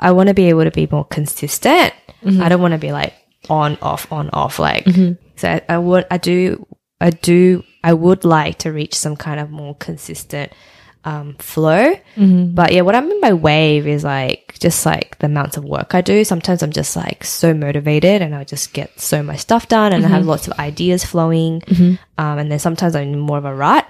[0.00, 1.94] I want to be able to be more consistent.
[2.26, 3.14] I don't want to be like
[3.48, 4.84] on off on off like.
[5.36, 6.66] So I, I would I do
[7.02, 10.52] I do I would like to reach some kind of more consistent
[11.04, 11.94] um, flow.
[12.16, 15.94] But yeah, what I mean by wave is like just like the amounts of work
[15.96, 16.22] I do.
[16.24, 20.04] Sometimes I'm just like so motivated and I just get so much stuff done and
[20.06, 21.62] I have lots of ideas flowing.
[22.18, 23.84] Um, and then sometimes I'm in more of a rut.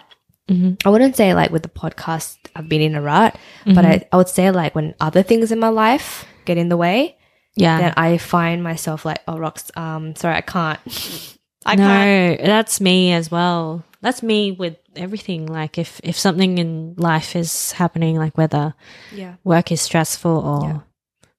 [0.84, 4.16] I wouldn't say like with the podcast I've been in a rut, but I, I
[4.16, 7.16] would say like when other things in my life get in the way,
[7.56, 7.78] Yeah.
[7.78, 10.80] then I find myself like, oh, Rox, um, sorry, I can't.
[11.66, 12.40] I no, can't.
[12.42, 13.84] that's me as well.
[14.00, 15.46] That's me with everything.
[15.46, 18.74] Like if if something in life is happening, like whether
[19.14, 19.34] Yeah.
[19.44, 20.78] work is stressful or Yeah.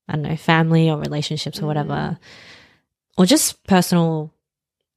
[0.08, 2.18] I don't know, family or relationships or whatever,
[3.18, 4.34] or just personal,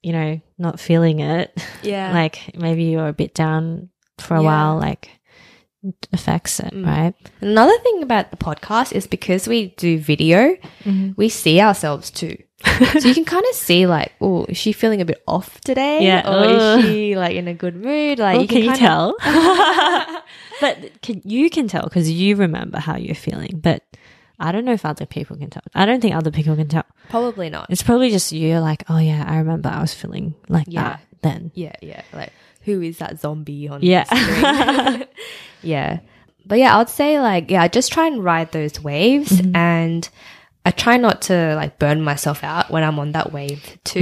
[0.02, 1.56] you know, not feeling it.
[1.82, 2.12] Yeah.
[2.20, 4.46] like maybe you're a bit down for a Yeah.
[4.46, 5.10] while, like
[6.12, 6.86] affects it, Mm.
[6.86, 7.14] right?
[7.40, 10.56] Another thing about the podcast is because we do video,
[11.16, 12.36] we see ourselves too.
[12.98, 16.02] so you can kind of see like, oh, is she feeling a bit off today?
[16.04, 16.22] Yeah.
[16.26, 16.78] Or Ugh.
[16.78, 18.18] is she like in a good mood?
[18.18, 19.14] Like, Well, can you tell?
[20.60, 23.60] but can, you can tell because you remember how you're feeling.
[23.62, 23.82] But
[24.40, 25.62] I don't know if other people can tell.
[25.74, 26.84] I don't think other people can tell.
[27.10, 27.66] Probably not.
[27.70, 28.58] It's probably just you.
[28.58, 30.82] Like, oh yeah, I remember I was feeling like Yeah.
[30.82, 31.50] that then.
[31.54, 32.02] Yeah, yeah.
[32.12, 34.04] Like, who is that zombie on Yeah.
[35.62, 36.00] yeah.
[36.44, 39.56] But yeah, I would say like, yeah, just try and ride those waves Mm-hmm.
[39.56, 40.08] and
[40.66, 44.00] I try not to like burn myself out when I'm on that wave too.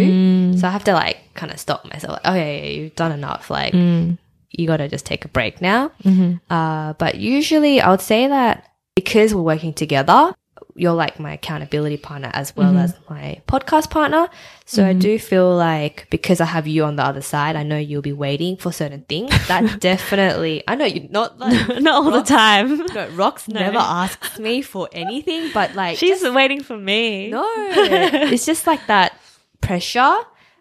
[0.55, 0.59] Mm.
[0.59, 2.13] So I have to like kind of stop myself.
[2.15, 3.51] Like, oh yeah, yeah, you've done enough.
[3.51, 4.17] Like, Mm.
[4.51, 5.91] you got to just take a break now.
[6.05, 6.41] Mhm.
[6.49, 8.65] Uh, but usually I would say that
[8.97, 10.33] because we're working together,
[10.77, 14.29] you're like my accountability partner as well as my podcast partner.
[14.65, 17.79] So I do feel like because I have you on the other side, I know
[17.79, 19.31] you'll be waiting for certain things.
[19.47, 22.79] That definitely, I know you're not like, Not all the time.
[22.79, 27.31] no, Rox never asks me for anything, but like, She's waiting for me.
[27.31, 29.17] no, it's just like that
[29.61, 30.17] pressure.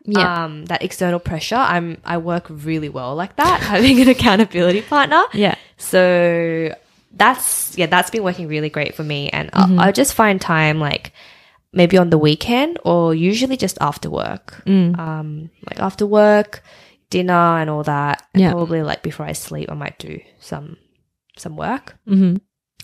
[0.05, 0.43] Yeah.
[0.43, 1.55] Um, that external pressure.
[1.55, 5.23] I'm, I work really well like that, having an accountability partner.
[5.33, 5.55] Yeah.
[5.77, 6.75] So
[7.13, 9.79] that's yeah, that's been working really great for me, and Mm-hmm.
[9.79, 11.13] I, I just find time like
[11.71, 14.97] maybe on the weekend or usually just after work, Mm.
[14.99, 16.63] um, like after work,
[17.09, 18.23] dinner and all that.
[18.33, 18.51] And Yeah.
[18.51, 20.77] probably like before I sleep, I might do some
[21.37, 22.35] some work hmm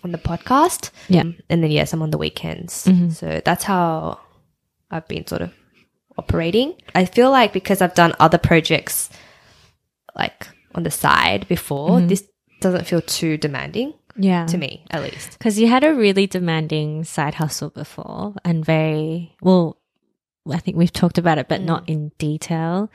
[0.04, 0.92] on the podcast.
[1.10, 1.22] Yeah.
[1.22, 2.86] Um, and then yes, I'm on the weekends.
[2.86, 3.12] Mhm.
[3.14, 4.20] So that's how
[4.90, 5.52] I've been sort of
[6.18, 6.74] operating.
[6.96, 9.10] I feel like because I've done other projects
[10.16, 12.24] like on the side before, this
[12.62, 14.46] doesn't feel too demanding Yeah.
[14.48, 15.32] to me, at least.
[15.38, 19.78] Because you had a really demanding side hustle before and very, well,
[20.50, 22.92] I think we've talked about it, but not in detail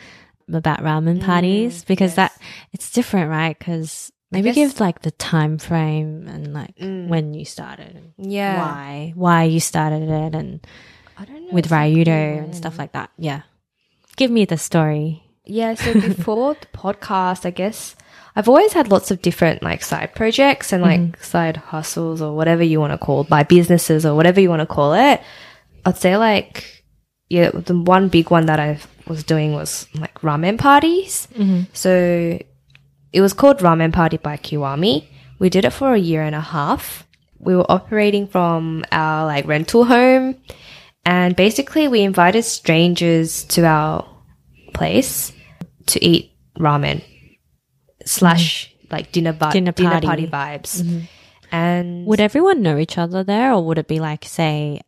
[0.53, 2.17] about ramen parties because yes.
[2.17, 2.33] that
[2.73, 3.59] it's different, right?
[3.59, 7.09] Because maybe guess- give like the time frame and like Mm.
[7.09, 8.59] when you started and Yeah.
[8.59, 10.61] why, why you started it and
[11.17, 11.53] I don't know.
[11.53, 13.11] with Ryudo and stuff like that.
[13.17, 13.43] Yeah.
[14.17, 15.23] Give me the story.
[15.47, 17.95] Yeah, so before the podcast, I guess
[18.37, 21.23] I've always had lots of different like side projects and like mm-hmm.
[21.23, 24.61] side hustles or whatever you want to call it, by businesses or whatever you want
[24.61, 25.21] to call it.
[25.85, 26.85] I'd say like
[27.29, 31.29] yeah, the one big one that I was doing was like ramen parties.
[31.35, 31.63] Mm-hmm.
[31.73, 32.39] So
[33.13, 35.07] it was called Ramen Party by Kiwami.
[35.39, 37.07] We did it for a year and a half.
[37.39, 40.37] We were operating from our like rental home
[41.05, 44.09] and basically we invited strangers to our
[44.73, 45.33] place
[45.87, 47.03] to eat ramen
[48.05, 50.27] slash like dinner, Dinner dinner party.
[50.27, 51.07] vibes.
[51.51, 54.81] And Would everyone know each other there or would it be like, say,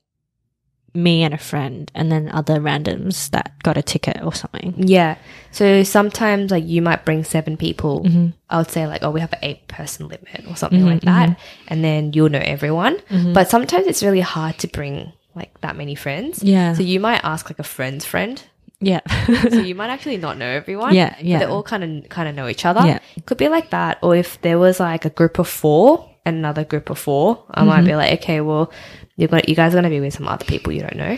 [0.95, 4.75] me and a friend and then other randoms that got a ticket or something?
[4.79, 5.17] yeah,
[5.53, 8.03] so sometimes like you might bring seven people.
[8.05, 8.29] Mm-hmm.
[8.49, 11.39] I would say like, oh, we have an eight person limit or something like that,
[11.69, 12.97] and then you'll know everyone.
[13.11, 13.33] Mm-hmm.
[13.35, 16.43] But sometimes it's really hard to bring like that many friends.
[16.43, 16.73] Yeah.
[16.73, 18.43] So you might ask like a friend's friend.
[18.87, 19.01] Yeah.
[19.51, 20.95] so you might actually not know everyone.
[20.95, 21.39] Yeah, yeah.
[21.41, 22.85] They all kind of kind of know each other.
[22.87, 22.99] Yeah.
[23.17, 25.89] It could be like that, or if there was like a group of four
[26.25, 27.87] and another group of four, I might Mm-hmm.
[27.87, 28.71] be like, okay, well,
[29.17, 31.17] you're gonna, you guys are gonna be with some other people you don't know.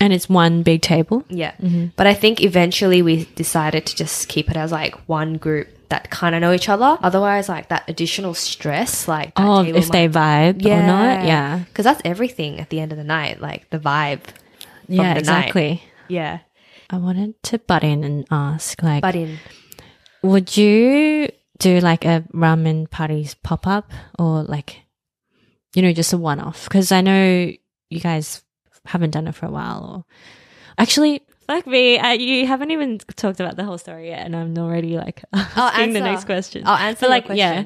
[0.00, 1.24] and it's one big table.
[1.28, 1.54] Yeah.
[1.96, 6.10] But I think eventually we decided to just keep it as like one group that
[6.10, 6.98] kind of know each other.
[7.00, 11.24] Otherwise, like that additional stress, like Oh, if they vibe or not.
[11.24, 11.60] Yeah.
[11.68, 14.20] because that's everything at the end of the night, like the vibe.
[14.88, 15.18] Yeah, the night.
[15.18, 15.82] exactly.
[16.08, 16.40] Yeah.
[16.90, 19.38] I wanted to butt in and ask, like, But in
[20.22, 24.82] would you do like a ramen parties pop up or like,
[25.74, 26.64] you know, just a one off?
[26.64, 27.50] Because I know
[27.90, 28.42] you guys
[28.84, 29.84] haven't done it for a while.
[29.84, 30.04] Or
[30.78, 34.56] actually, fuck me, uh, you haven't even talked about the whole story yet, and I'm
[34.58, 35.92] already like asking the answer.
[35.92, 36.62] the next question.
[36.66, 37.64] I'll answer But, like, yeah,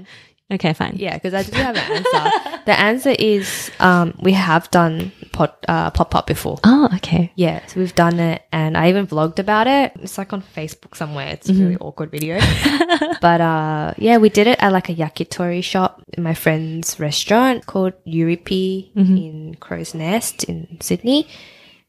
[0.53, 0.97] okay, fine.
[0.97, 2.61] Yeah, because I do have an answer.
[2.67, 6.59] the answer is um, we have done pod, uh, pop up before.
[6.65, 7.33] Oh, okay.
[7.35, 9.93] Yeah, so we've done it, and I even vlogged about it.
[10.01, 11.29] It's like on Facebook somewhere.
[11.29, 12.39] It's a really awkward video,
[13.21, 17.65] but uh, yeah, we did it at like a yakitori shop in my friend's restaurant
[17.65, 21.27] called Yuripi in Crows Nest in Sydney.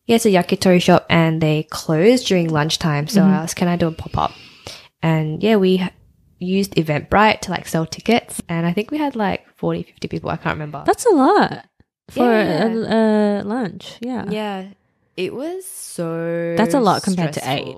[0.05, 3.07] Yeah, it's a yakitori shop, and they closed during lunchtime.
[3.07, 4.31] So I asked, "Can I do a pop up?"
[5.03, 5.83] And yeah, we
[6.39, 10.29] used Eventbrite to like sell tickets, and I think we had like 40, 50 people.
[10.29, 10.83] I can't remember.
[10.85, 11.65] That's a lot
[12.11, 12.67] for Yeah.
[12.67, 13.97] a, a lunch.
[14.01, 14.25] Yeah.
[14.29, 14.65] Yeah,
[15.17, 16.55] it was so.
[16.57, 17.69] That's a lot compared to stressful.
[17.69, 17.77] eight.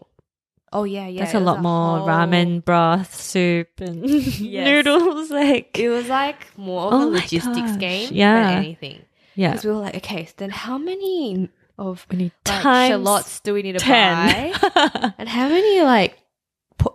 [0.74, 1.22] Oh yeah, yeah.
[1.22, 4.02] That's a lot more whole- ramen, broth, soup, and
[4.41, 5.30] noodles.
[5.39, 8.50] Like, It was like more of Oh a logistics gosh, game yeah.
[8.50, 9.02] than anything.
[9.36, 9.52] yeah.
[9.52, 13.54] Because we were like, okay, so then how many of We need like shallots do
[13.54, 13.86] we need to 10.
[13.86, 15.13] buy?
[15.19, 16.17] and how many like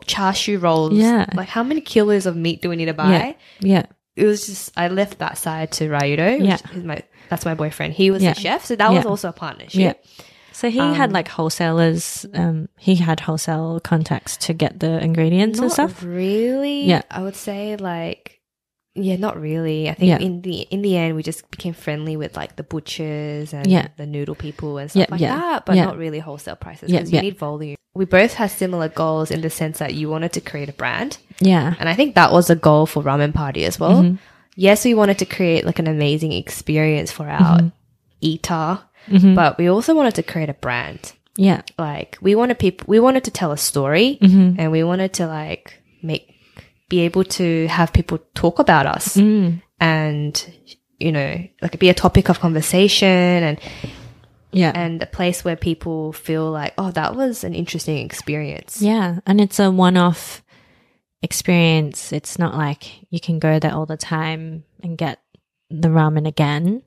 [0.06, 0.94] char siu rolls?
[0.94, 1.26] Yeah.
[1.34, 3.36] Like how many kilos of meat do we need to buy?
[3.60, 3.86] yeah.
[4.18, 6.44] It was just I left that side to Ryudo.
[6.44, 6.58] Yeah.
[6.82, 7.92] my that's my boyfriend.
[7.94, 8.34] He was Yeah.
[8.34, 9.80] the chef, so that was also a partnership.
[9.80, 9.92] Yeah.
[10.52, 12.26] So he had Um, like wholesalers.
[12.34, 16.02] Um, he had wholesale contacts to get the ingredients and stuff.
[16.02, 16.84] really.
[16.84, 17.02] Yeah.
[17.10, 18.37] I would say like
[19.04, 19.88] yeah, not really.
[19.88, 20.18] I think Yeah.
[20.18, 23.88] in the in the end we just became friendly with like the butchers and Yeah.
[23.96, 27.20] the noodle people and stuff Yeah, like that, but not really wholesale prices because you
[27.20, 27.76] need volume.
[27.94, 31.18] We both had similar goals in the sense that you wanted to create a brand,
[31.40, 31.74] Yeah.
[31.80, 34.02] and I think that was a goal for Ramen Party as well.
[34.02, 34.16] Mm-hmm.
[34.54, 37.68] Yes, we wanted to create like an amazing experience for our Mm-hmm.
[38.20, 39.34] eater, Mhm.
[39.34, 41.12] but we also wanted to create a brand.
[41.36, 41.62] Yeah.
[41.78, 44.60] Like we wanted people, we wanted to tell a story, Mm-hmm.
[44.60, 46.34] and we wanted to like make
[46.88, 49.60] be able to have people talk about us Mm.
[49.80, 50.52] and
[50.98, 53.58] you know like be a topic of conversation and
[54.52, 54.72] Yeah.
[54.74, 59.20] and a place where people feel like oh that was an interesting experience yeah.
[59.26, 60.42] And it's a one off
[61.22, 62.12] experience.
[62.12, 65.18] It's not like you can go there all the time and get
[65.70, 66.82] the ramen again.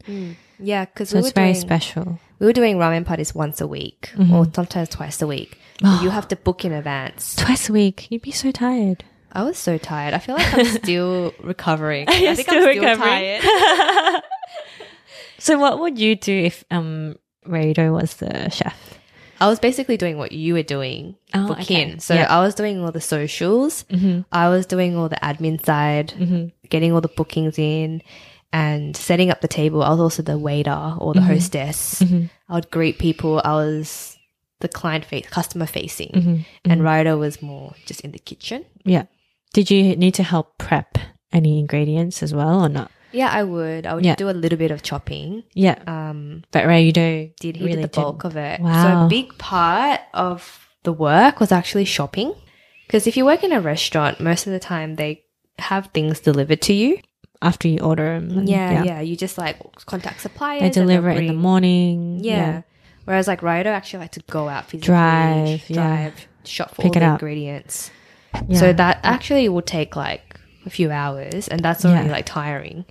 [0.59, 2.19] yeah because So we, it's very doing- special.
[2.39, 4.33] we were doing ramen parties once a week Mm-hmm.
[4.33, 8.07] or sometimes twice a week you have to book in advance Twice a week.
[8.09, 9.03] You'd be so tired.
[9.33, 12.81] I was so tired i feel like i'm still recovering i think still i'm still
[12.81, 13.41] recovering.
[13.41, 14.23] tired
[15.39, 17.15] So what would you do if um
[17.47, 18.99] Raido was the chef?
[19.39, 21.97] I was basically doing what you were doing, Oh, book okay.
[21.97, 22.27] So Yeah.
[22.29, 23.83] I was doing all the socials.
[23.89, 24.21] Mm-hmm.
[24.31, 26.13] I was doing all the admin side,
[26.69, 28.03] getting all the bookings in,
[28.53, 29.81] and setting up the table.
[29.81, 32.03] I was also the waiter or the hostess.
[32.03, 33.41] I would greet people.
[33.43, 34.19] I was
[34.59, 36.71] the client face, customer facing, Mm-hmm.
[36.71, 38.63] and Ryder was more just in the kitchen.
[38.85, 39.05] Yeah.
[39.53, 40.97] Did you need to help prep
[41.33, 42.91] any ingredients as well or not?
[43.11, 43.85] Yeah, I would.
[43.85, 44.15] I would Yeah.
[44.15, 45.43] do a little bit of chopping.
[45.53, 45.77] Yeah.
[45.87, 48.61] Um, But Raido did he really did the bulk of it.
[48.61, 48.83] Wow.
[48.83, 52.33] So a big part of the work was actually shopping.
[52.87, 55.23] Because if you work in a restaurant, most of the time they
[55.59, 56.99] have things delivered to you.
[57.43, 58.45] after you order them.
[58.45, 59.01] Yeah, yeah.
[59.01, 60.61] You just like contact suppliers.
[60.61, 62.19] They deliver it in the morning.
[62.21, 62.61] Yeah.
[63.05, 65.75] Whereas like Ryder actually like to go out physically, Drive, yeah.
[65.75, 67.19] drive, shop for Pick all it the up.
[67.19, 67.89] ingredients.
[68.47, 68.59] Yeah.
[68.59, 72.13] So that actually will take like a few hours, and that's already Yeah.
[72.13, 72.85] like tiring.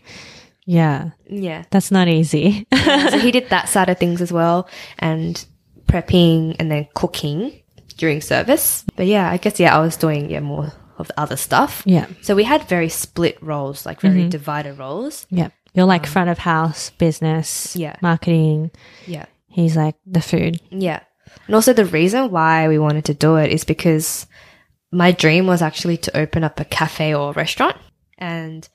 [0.66, 1.10] Yeah.
[1.28, 1.64] Yeah.
[1.70, 2.66] That's not easy.
[2.74, 5.44] so he did that side of things as well, and
[5.86, 7.52] prepping and then cooking
[7.96, 8.84] during service.
[8.96, 11.82] But yeah, I guess yeah, I was doing yeah more of the other stuff.
[11.86, 12.06] yeah.
[12.22, 14.28] So we had very split roles, like very Mm-hmm.
[14.28, 15.26] divided roles.
[15.30, 15.48] Yeah.
[15.72, 17.96] You're like front of house business, Um, Yeah.
[18.02, 18.70] marketing.
[19.06, 19.24] Yeah.
[19.48, 20.60] He's like the food.
[20.70, 21.00] Yeah.
[21.46, 24.26] And also the reason why we wanted to do it is because
[24.92, 27.76] my dream was actually to open up a cafe or restaurant.
[28.18, 28.68] And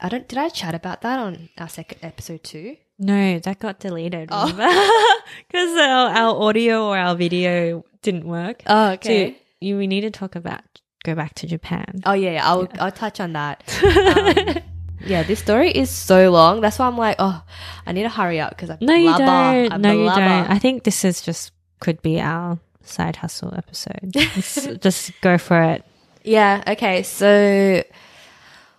[0.00, 2.76] I don't did I chat about that on our second episode too?
[2.98, 4.28] No, that got deleted.
[4.30, 4.46] Oh.
[4.46, 8.62] Because our, our audio or our video didn't work.
[8.66, 10.62] Oh, So you, we need to talk about
[11.04, 12.02] go back to Japan.
[12.06, 12.48] Oh yeah, yeah.
[12.48, 13.62] I'll I'll touch on that.
[15.04, 16.62] Um, yeah, this story is so long.
[16.62, 17.42] That's why I'm like, oh,
[17.84, 19.72] I need to hurry up because I No, you don't.
[19.72, 20.18] I no, you don't.
[20.50, 24.10] I think this is just could be our side hustle episode.
[24.80, 25.84] Just- go for it.
[26.22, 27.02] Yeah, okay.
[27.02, 27.82] So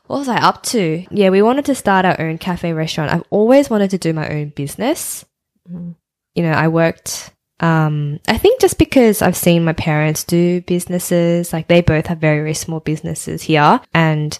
[0.07, 1.05] what was I up to?
[1.11, 3.11] Yeah, we wanted to start our own cafe restaurant.
[3.11, 5.25] I've always wanted to do my own business.
[5.69, 7.31] You know, I worked
[7.61, 12.17] um I think just because I've seen my parents do businesses, like they both have
[12.19, 14.37] very, very small businesses here and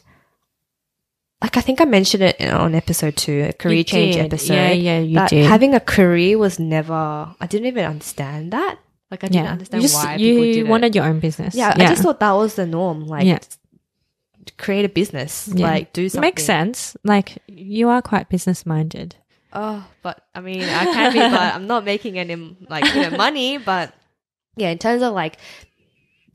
[1.42, 4.26] like I think I mentioned it on episode 2, a career You change did.
[4.26, 4.54] episode.
[4.54, 5.46] Yeah, yeah, you did.
[5.46, 6.94] Having a career was never
[7.40, 8.78] I didn't even understand that.
[9.16, 10.68] Like I didn't yeah, understand you just why you people did it.
[10.68, 11.56] wanted your own business.
[11.56, 13.06] Yeah, I just thought that was the norm.
[13.08, 13.40] Like, Yeah.
[14.58, 15.66] create a business, Yeah.
[15.68, 16.22] like do it something.
[16.28, 16.96] makes sense.
[17.04, 19.16] Like you are quite business minded.
[19.54, 22.36] oh, but I mean, I can be, but I'm not making any
[22.70, 23.58] like you know money.
[23.58, 23.94] But
[24.58, 25.38] yeah, in terms of like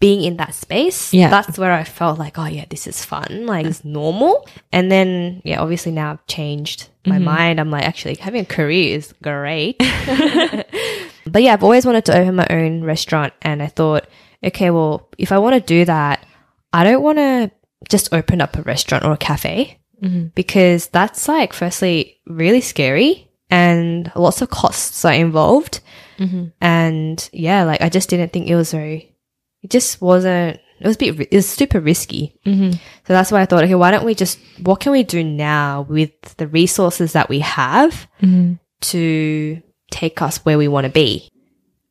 [0.00, 1.28] being in that space, Yeah.
[1.30, 4.46] that's where I felt like, oh yeah, this is fun, like it's normal.
[4.72, 7.24] And then yeah, obviously now I've changed my mm-hmm.
[7.24, 7.60] mind.
[7.60, 9.78] I'm like, actually, having a career is great.
[11.26, 14.06] but yeah, I've always wanted to open my own restaurant, and I thought,
[14.44, 16.26] okay, well, if I want to do that,
[16.72, 17.50] I don't want to
[17.88, 20.28] just open up a restaurant or a cafe mm-hmm.
[20.34, 25.80] because that's like, firstly, really scary and lots of costs are involved.
[26.18, 26.46] Mm-hmm.
[26.60, 29.16] And yeah, like I just didn't think it was very,
[29.62, 32.34] it just wasn't, it was a bit, it was super risky.
[32.46, 32.72] Mm-hmm.
[32.72, 32.78] So
[33.12, 36.10] that's why I thought, okay, why don't we just, what can we do now with
[36.36, 38.54] the resources that we have mm-hmm.
[38.80, 41.30] to take us where we want to be?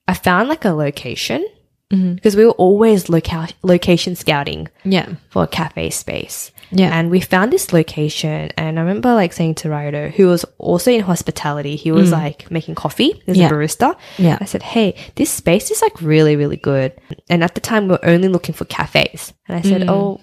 [0.08, 1.48] I found like a location
[1.92, 2.16] mm-hmm.
[2.16, 5.14] because we were always loca- location scouting Yeah.
[5.30, 6.52] for a cafe space.
[6.72, 6.90] Yeah.
[6.98, 10.92] And we found this location and I remember like saying to Ryoto, who was also
[10.92, 13.36] in hospitality, he was like making coffee, Mm.
[13.36, 13.48] Yeah.
[13.48, 13.96] a barista.
[14.18, 14.38] Yeah.
[14.40, 16.94] I said, Hey, this space is like really, really good.
[17.30, 19.34] And at the time we are only looking for cafes.
[19.48, 19.70] And I Mm.
[19.70, 20.20] said, Oh,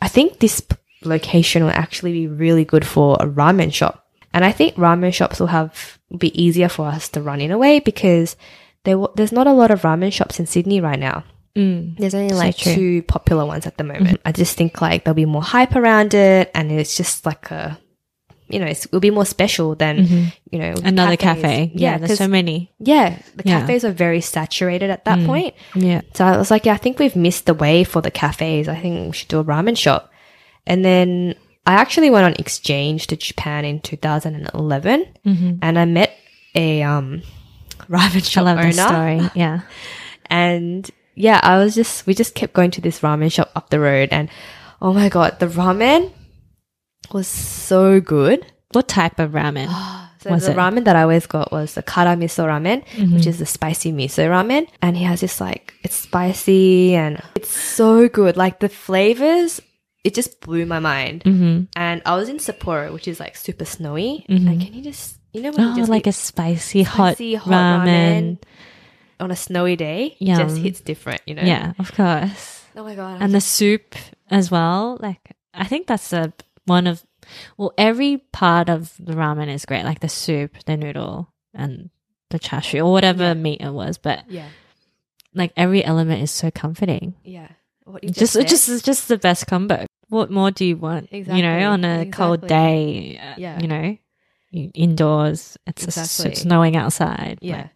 [0.00, 0.62] I think this
[1.04, 4.04] location will actually be really good for a ramen shop.
[4.34, 7.58] And I think ramen shops will have be easier for us to run in a
[7.58, 8.36] way because
[8.84, 11.24] there wa- there's not a lot of ramen shops in Sydney right now.
[11.56, 11.98] Mm.
[11.98, 12.74] There's only like true.
[12.74, 14.20] two popular ones at the moment.
[14.24, 17.78] I just think like there'll be more hype around it, and it's just like a,
[18.48, 21.42] you know, it's, it'll be more special than you know Another cafes.
[21.42, 21.72] cafe.
[21.74, 21.98] Yeah.
[21.98, 22.72] there's so many.
[22.78, 23.60] yeah, the Yeah.
[23.60, 25.54] cafes are very saturated at that point.
[25.74, 26.00] Yeah.
[26.14, 28.68] So I was like, yeah, I think we've missed the way for the cafes.
[28.68, 30.10] I think we should do a ramen shop.
[30.66, 31.34] And then
[31.66, 36.16] I actually went on exchange to Japan in 2011, and I met
[36.54, 37.22] a um
[37.90, 38.72] ramen I shop love owner.
[38.72, 39.20] story.
[39.34, 39.60] Yeah.
[40.26, 43.80] And yeah, I was just, we just kept going to this ramen shop up the
[43.80, 44.08] road.
[44.12, 44.28] And
[44.80, 46.12] oh my God, the ramen
[47.12, 48.46] was so good.
[48.72, 49.68] What type of ramen?
[50.22, 50.56] So Was the it?
[50.56, 54.28] ramen that I always got was the kara miso ramen, which is the spicy miso
[54.28, 54.68] ramen.
[54.80, 58.36] And he has this like, it's spicy and it's so good.
[58.36, 59.60] Like the flavors,
[60.04, 61.24] it just blew my mind.
[61.24, 61.64] Mm-hmm.
[61.74, 64.24] And I was in Sapporo, which is like super snowy.
[64.28, 67.50] And can you just, you know, when you Oh, just like a spicy, spicy hot,
[67.52, 68.38] ramen.
[69.22, 70.38] On a snowy day, Yum.
[70.38, 71.42] just hits different, you know?
[71.42, 72.64] Yeah, of course.
[72.76, 73.22] Oh my God.
[73.22, 73.94] And the soup
[74.30, 74.98] as well.
[75.00, 75.20] Like,
[75.54, 76.32] I think that's a
[76.66, 77.02] one of,
[77.56, 79.84] well, every part of the ramen is great.
[79.84, 81.90] Like the soup, the noodle, and
[82.30, 83.34] the chashu or whatever Yeah.
[83.34, 83.98] meat it was.
[83.98, 84.48] But Yeah,
[85.34, 87.14] like every element is so comforting.
[87.24, 87.48] yeah.
[87.84, 88.46] What you Just, said.
[88.48, 89.86] just, it's just the best combo.
[90.08, 91.08] What more do you want?
[91.10, 91.36] Exactly.
[91.40, 93.18] You know, on a cold day.
[93.18, 93.58] uh, Yeah.
[93.60, 93.96] You know,
[94.52, 95.56] indoors.
[95.66, 96.30] It's, Exactly.
[96.32, 97.38] it's snowing outside.
[97.42, 97.56] yeah.
[97.56, 97.70] Like,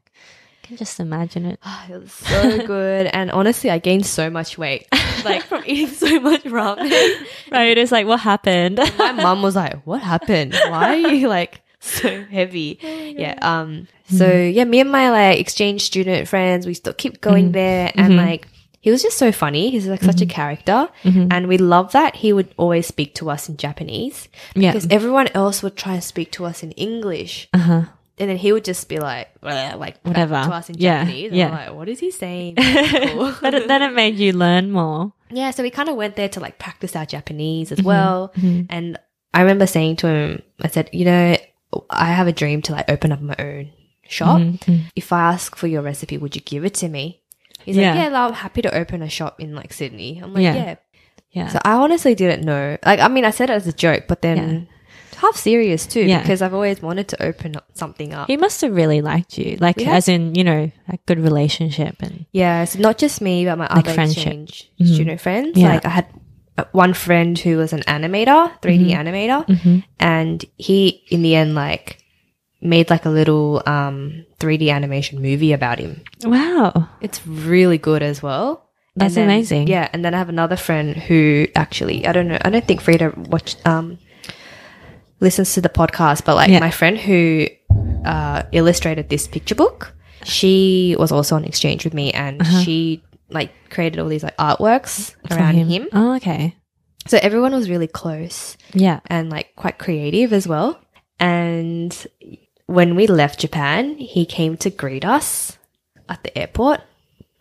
[0.66, 1.58] can just imagine it.
[1.62, 4.86] Ah, it was so good, and honestly, I gained so much weight,
[5.24, 7.26] like from eating so much ramen.
[7.50, 7.78] Right.
[7.78, 8.78] It's like, what happened?
[8.98, 10.54] My mum was like, "What happened?
[10.68, 12.88] Why are you like so heavy?" Oh
[13.22, 13.38] yeah.
[13.40, 13.86] Um.
[14.10, 18.16] So yeah, me and my like exchange student friends, we still keep going there, and
[18.16, 18.46] like
[18.80, 19.70] he was just so funny.
[19.70, 23.48] He's like such a character, and we love that he would always speak to us
[23.48, 24.70] in Japanese Yeah.
[24.72, 27.48] because everyone else would try and speak to us in English.
[27.52, 27.82] Uh huh.
[28.18, 30.34] And then he would just be like, like Whatever.
[30.42, 31.28] to us in Yeah, Japanese.
[31.28, 31.46] And yeah.
[31.48, 32.56] I'm like, what is he saying?
[32.56, 33.34] Cool.
[33.42, 35.12] But it, then it made you learn more.
[35.30, 37.80] yeah, so we kind of went there to like practice our Japanese Mm-hmm.
[37.80, 38.32] as well.
[38.70, 38.98] And
[39.34, 41.36] I remember saying to him, I said, you know,
[41.90, 43.70] I have a dream to like open up my own
[44.08, 44.40] shop.
[44.40, 44.76] Mm-hmm.
[44.96, 47.20] If I ask for your recipe, would you give it to me?
[47.64, 47.90] He's Yeah.
[47.90, 50.20] like, yeah, well, I'm happy to open a shop in like Sydney.
[50.22, 50.54] I'm like, Yeah.
[50.54, 50.74] yeah.
[51.32, 51.48] Yeah.
[51.48, 52.78] So I honestly didn't know.
[52.86, 54.68] Like, I mean, I said it as a joke, but then
[55.16, 56.20] half serious too, Yeah.
[56.22, 58.26] because I've always wanted to open up something up.
[58.28, 59.94] he must have really liked you, like Yeah.
[59.96, 63.64] as in you know, a good relationship and Yeah, so not just me, but my
[63.66, 64.18] Like other friendship.
[64.26, 65.56] exchange student friends.
[65.56, 65.68] Yeah.
[65.74, 66.06] Like I had
[66.58, 69.44] uh, one friend who was an animator, 3D animator,
[70.00, 71.98] and he in the end like
[72.62, 76.02] made like a little um 3D animation movie about him.
[76.24, 78.62] wow, It's really good as well.
[78.96, 79.68] That's then- amazing.
[79.68, 82.80] Yeah, and then I have another friend who actually I don't know, I don't think
[82.80, 83.98] Frida watched um
[85.20, 86.60] listens to the podcast, but like Yeah.
[86.60, 87.46] my friend who
[88.04, 89.94] uh, illustrated this picture book,
[90.24, 95.14] she was also on exchange with me, and she like created all these like artworks
[95.30, 95.88] around him.
[95.92, 96.54] Oh, okay,
[97.08, 100.78] So everyone was really close yeah, and like quite creative as well.
[101.18, 101.90] And
[102.66, 105.56] when we left Japan, he came to greet us
[106.08, 106.80] at the airport,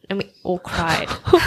[0.10, 1.10] and we all cried.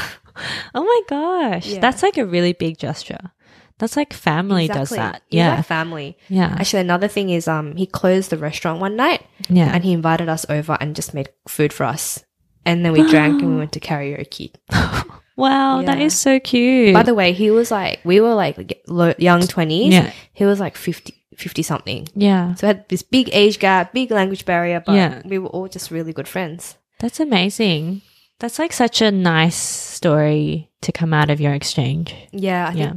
[0.72, 1.80] Oh my gosh, Yeah.
[1.80, 3.32] that's like a really big gesture.
[3.78, 5.22] That's like family does that.
[5.30, 6.16] Yeah, like family.
[6.28, 9.70] yeah, Actually, another thing is, um, he closed the restaurant one night, yeah.
[9.72, 12.24] and he invited us over and just made food for us.
[12.66, 14.52] and then we drank and we went to karaoke.
[15.36, 16.04] Wow, that Yeah.
[16.06, 16.92] is so cute.
[16.92, 19.92] By the way, he was like, we were like low, young 20s.
[19.92, 20.10] Yeah.
[20.32, 22.08] He was like 50, 50 something.
[22.16, 25.22] yeah, So had this big age gap, big language barrier, but Yeah.
[25.24, 26.74] we were all just really good friends.
[26.98, 28.02] that's amazing.
[28.40, 32.14] That's like such a nice story to come out of your exchange.
[32.32, 32.66] Yeah.
[32.66, 32.92] I think Yeah.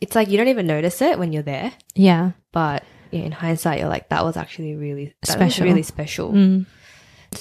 [0.00, 2.32] It's like you don't even notice it when you're there, Yeah.
[2.52, 5.64] but yeah, in hindsight, you're like, that was actually really Special.
[5.66, 6.32] really special.
[6.32, 6.66] Mm.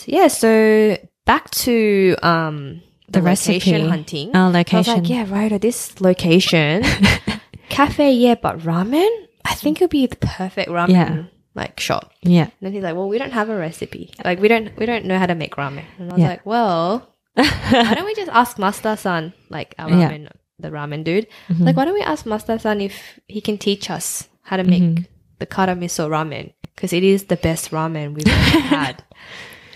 [0.06, 0.28] Yeah.
[0.28, 3.88] So back to um the, The location recipe.
[3.90, 4.32] hunting.
[4.36, 4.94] Oh, I was location.
[4.96, 5.52] like, yeah, right.
[5.52, 6.84] At this location,
[7.70, 9.10] cafe, yeah, but ramen.
[9.46, 11.24] I think it'd be the perfect ramen Yeah.
[11.56, 12.12] like shop.
[12.22, 12.44] yeah.
[12.44, 14.12] And then he's like, well, we don't have a recipe.
[14.24, 15.86] Like we don't we don't know how to make ramen.
[15.98, 16.28] And I was Yeah.
[16.30, 20.10] like, well, why don't we just ask Master-san, like our Yeah.
[20.12, 20.30] ramen,
[20.60, 21.66] the ramen dude, Mhm.
[21.66, 25.06] like why don't we ask Master-san if he can teach us how to make Mhm.
[25.40, 29.04] the kara miso ramen because it is the best ramen we've ever had.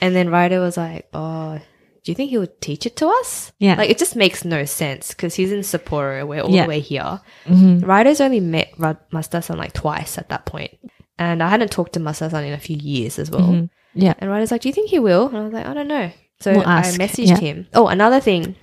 [0.01, 1.59] And then Ryder was like, oh.
[2.03, 3.53] Do you think he would teach it to us?
[3.59, 3.75] Yeah.
[3.75, 6.27] Like, it just makes no sense because he's in Sapporo.
[6.27, 6.63] We're all Yeah.
[6.63, 7.21] the way here.
[7.47, 7.88] Mhm.
[7.88, 10.71] Ryder's only met Ra- Master-san like twice at that point.
[11.17, 13.47] And I hadn't talked to Master-san in a few years as well.
[13.47, 13.69] Mhm.
[13.95, 14.15] Yeah.
[14.19, 15.27] And Ryder's like, Do you think he will?
[15.29, 16.11] And I was like, I don't know.
[16.41, 17.38] So We'll I messaged yeah.
[17.39, 17.67] him.
[17.73, 18.55] Oh, another thing.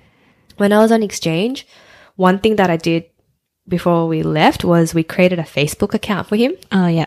[0.59, 1.67] When I was on exchange,
[2.21, 3.05] one thing that I did
[3.67, 6.53] before we left was we created a Facebook account for him.
[6.71, 7.07] Oh, yeah.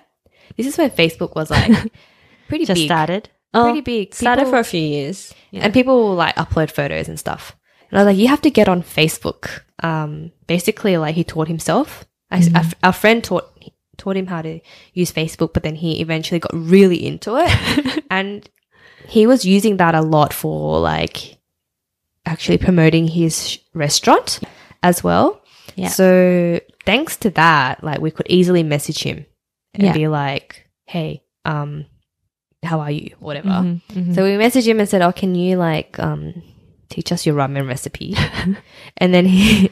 [0.57, 1.71] This is when Facebook was like
[2.47, 2.87] pretty Just big.
[2.87, 3.29] started.
[3.53, 4.15] Oh, Pretty big.
[4.15, 5.33] Started for a few years.
[5.51, 5.65] Yeah.
[5.65, 7.55] And people will like upload photos and stuff.
[7.91, 9.61] And I was like, you have to get on Facebook.
[9.83, 12.05] Um, basically, like he taught himself.
[12.31, 12.55] Mm-hmm.
[12.55, 13.45] our, our friend taught
[13.97, 14.59] taught him how to
[14.93, 18.49] use Facebook, but then he eventually got really into it, and
[19.05, 21.37] he was using that a lot for like
[22.25, 24.39] actually promoting his sh- restaurant
[24.83, 25.41] as well.
[25.75, 25.87] Yeah.
[25.87, 29.25] So thanks to that, like we could easily message him
[29.73, 29.93] and Yeah.
[29.93, 31.85] be like, "Hey, um,
[32.61, 33.49] how are you?" Whatever.
[33.49, 34.13] Mhm, mhm.
[34.15, 36.43] So we messaged him and said, "Oh, can you like um
[36.89, 38.13] teach us your ramen recipe?"
[38.97, 39.71] and then he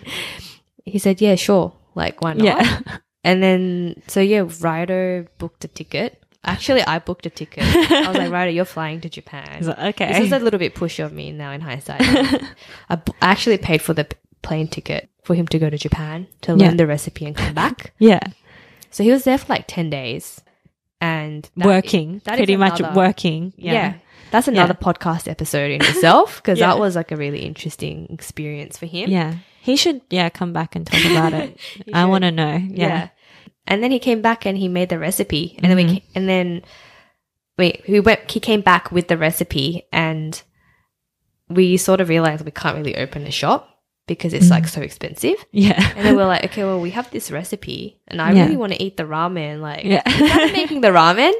[0.86, 1.74] he said, "Yeah, sure.
[1.94, 2.80] Like why not?" yeah.
[3.24, 6.18] And then so yeah, Ryder booked a ticket.
[6.44, 7.62] Actually, I booked a ticket.
[7.64, 9.62] I was like, Ryder, you're flying to Japan.
[9.62, 10.14] Like, okay.
[10.14, 12.02] This is a little bit pushy of me now in hindsight.
[12.90, 14.08] I actually paid for the
[14.42, 16.68] plane ticket for him to go to Japan to Yeah.
[16.68, 17.94] learn the recipe and come back.
[18.00, 18.20] yeah.
[18.90, 20.42] So he was there for like ten days,
[21.00, 22.22] and that- working.
[22.26, 23.54] that pretty much another- working.
[23.58, 23.74] yeah.
[23.74, 23.94] Yeah.
[24.32, 26.68] That's another podcast episode in itself because Yeah.
[26.68, 29.10] that was like a really interesting experience for him.
[29.10, 29.36] Yeah.
[29.62, 31.58] He should, yeah, come back and talk about it.
[31.94, 32.56] I want to know.
[32.56, 32.88] Yeah.
[32.88, 33.10] Yeah.
[33.68, 35.56] And then he came back and he made the recipe.
[35.62, 36.02] And then we Mhm.
[36.16, 36.62] and then
[37.58, 40.42] wait, we went he came back with the recipe and
[41.50, 43.71] we sort of realized we can't really open a shop
[44.14, 45.36] because it's like so expensive.
[45.52, 45.80] Yeah.
[45.96, 48.44] And then we're like, okay, well, we have this recipe and I Yeah.
[48.44, 49.62] really want to eat the ramen.
[49.62, 50.02] Like, Yeah.
[50.54, 51.34] making the ramen.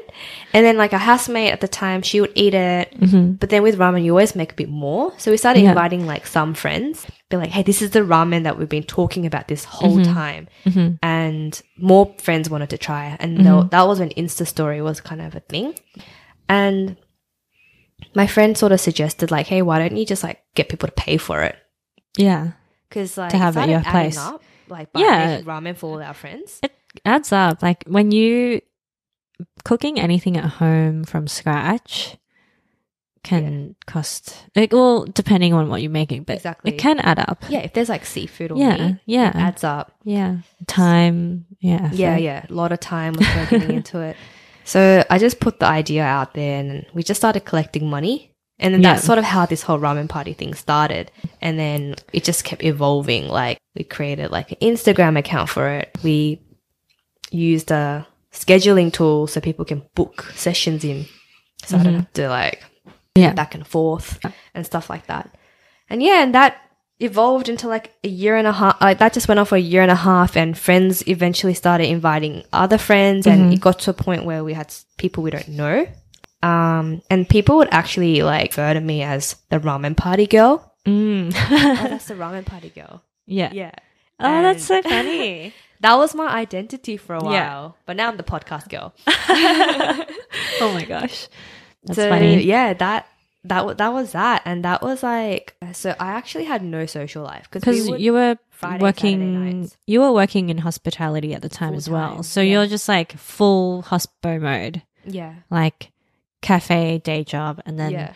[0.54, 2.92] And then, like, a housemate at the time, she would eat it.
[3.00, 3.38] Mhm.
[3.40, 5.12] But then with ramen, you always make a bit more.
[5.18, 5.70] So we started Yeah.
[5.70, 9.24] inviting, like, some friends, be like, hey, this is the ramen that we've been talking
[9.26, 10.04] about this whole Mhm.
[10.12, 10.48] time.
[10.66, 10.98] Mhm.
[11.02, 13.16] And more friends wanted to try.
[13.18, 15.74] And tho- that was when Insta story was kind of a thing.
[16.48, 16.96] And
[18.14, 20.94] my friend sort of suggested, like, hey, why don't you just, like, get people to
[20.94, 21.56] pay for it?
[22.16, 22.48] Yeah.
[22.92, 24.18] Because like To have at your place.
[24.18, 25.40] up, like Yeah.
[25.42, 26.58] ramen for all our friends.
[26.62, 26.72] It
[27.04, 27.62] adds up.
[27.62, 28.60] Like when you
[29.64, 32.16] cooking anything at home from scratch
[33.24, 36.72] can cost like well depending on what you're making, but Exactly.
[36.74, 37.44] it can add up.
[37.48, 39.28] Yeah, if there's like seafood or Yeah, meat, yeah.
[39.30, 39.92] it adds up.
[40.04, 40.38] Yeah.
[40.66, 41.46] Time.
[41.60, 41.88] Yeah.
[41.92, 42.22] Yeah, effort.
[42.22, 44.16] yeah, a lot of time was getting into it.
[44.64, 48.31] So I just put the idea out there, and we just started collecting money.
[48.62, 51.10] And then that's sort of how this whole ramen party thing started.
[51.40, 53.28] And then it just kept evolving.
[53.28, 55.90] Like we created like an Instagram account for it.
[56.02, 56.40] We
[57.30, 61.06] used a scheduling tool so people can book sessions in.
[61.64, 62.00] So I don't mm-hmm.
[62.00, 62.62] have to like
[63.14, 63.34] Yeah.
[63.34, 64.18] back and forth
[64.54, 65.34] and stuff like that.
[65.90, 66.56] And yeah, and that
[67.00, 68.80] evolved into like a year and a half.
[68.80, 71.88] Like that just went on for a year and a half, and friends eventually started
[71.88, 73.52] inviting other friends, and mm-hmm.
[73.52, 75.86] it got to a point where we had people we don't know.
[76.42, 80.74] Um, and people would actually like refer to me as the ramen party girl.
[80.86, 81.32] Mm.
[81.36, 83.02] oh, that's the ramen party girl.
[83.26, 83.50] yeah.
[83.52, 83.72] Yeah.
[84.20, 85.52] Oh, that's so funny.
[85.82, 87.70] That was my identity for a while, Yeah.
[87.86, 88.94] but now I'm the podcast girl.
[89.08, 91.28] oh my gosh.
[91.84, 92.42] That's so, funny.
[92.44, 93.08] Yeah, that
[93.44, 95.94] that that was that, and that was like so.
[95.98, 100.50] I actually had no social life Because we you were Friday, working, you were working
[100.50, 102.08] in hospitality at the time as well.
[102.08, 102.52] Full-time, So yeah.
[102.52, 105.90] you're just like full hospo mode, yeah like
[106.42, 108.12] cafe, day job, and then yeah.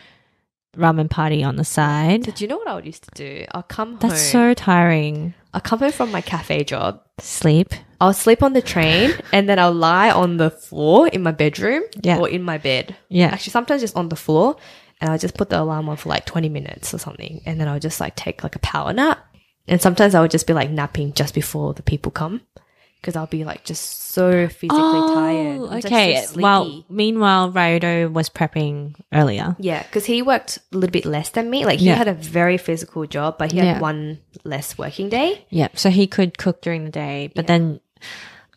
[0.75, 2.23] ramen party on the side.
[2.23, 3.45] Did you know what I used to do?
[3.53, 4.51] I'll come That's home.
[4.51, 5.33] so tiring.
[5.53, 7.01] I'll come home from my cafe job.
[7.19, 7.73] Sleep.
[7.99, 11.83] I'll sleep on the train, and then I'll lie on the floor in my bedroom
[12.03, 12.19] Yeah.
[12.19, 12.95] or in my bed.
[13.09, 13.27] Yeah.
[13.27, 14.57] Actually, sometimes just on the floor,
[15.01, 17.41] and I'll just put the alarm on for like 20 minutes or something.
[17.45, 19.19] And then I'll just like take like a power nap.
[19.67, 22.41] And sometimes I would just be like napping just before the people come
[23.07, 25.55] because I'll be like just so physically tired.
[25.55, 26.25] I'm Oh, okay.
[26.27, 29.55] so well, meanwhile, Ryodo was prepping earlier.
[29.59, 31.63] yeah, because he worked a little bit less than me.
[31.63, 31.95] Like he Yeah.
[31.95, 33.79] had a very physical job, but he had Yeah.
[33.79, 35.45] one less working day.
[35.49, 37.47] Yeah, so he could cook during the day, but Yeah.
[37.47, 37.79] then,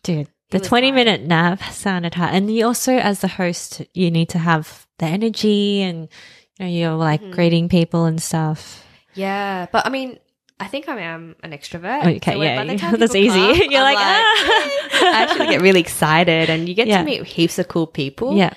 [0.02, 0.94] dude, the 20 tired.
[0.96, 2.34] minute nap sounded hard.
[2.34, 6.08] And you also, as the host, you need to have the energy and,
[6.58, 7.30] you know, you're like Mm-hmm.
[7.30, 8.82] greeting people and stuff.
[9.14, 10.18] Yeah, but I mean,
[10.60, 12.16] I think I am an extrovert.
[12.18, 13.38] Okay, when- yeah, by the time that's easy.
[13.38, 15.10] come, You're I'm like, ah.
[15.14, 16.98] I actually get really excited, and you get Yeah.
[16.98, 18.36] to meet heaps of cool people.
[18.36, 18.52] Yeah,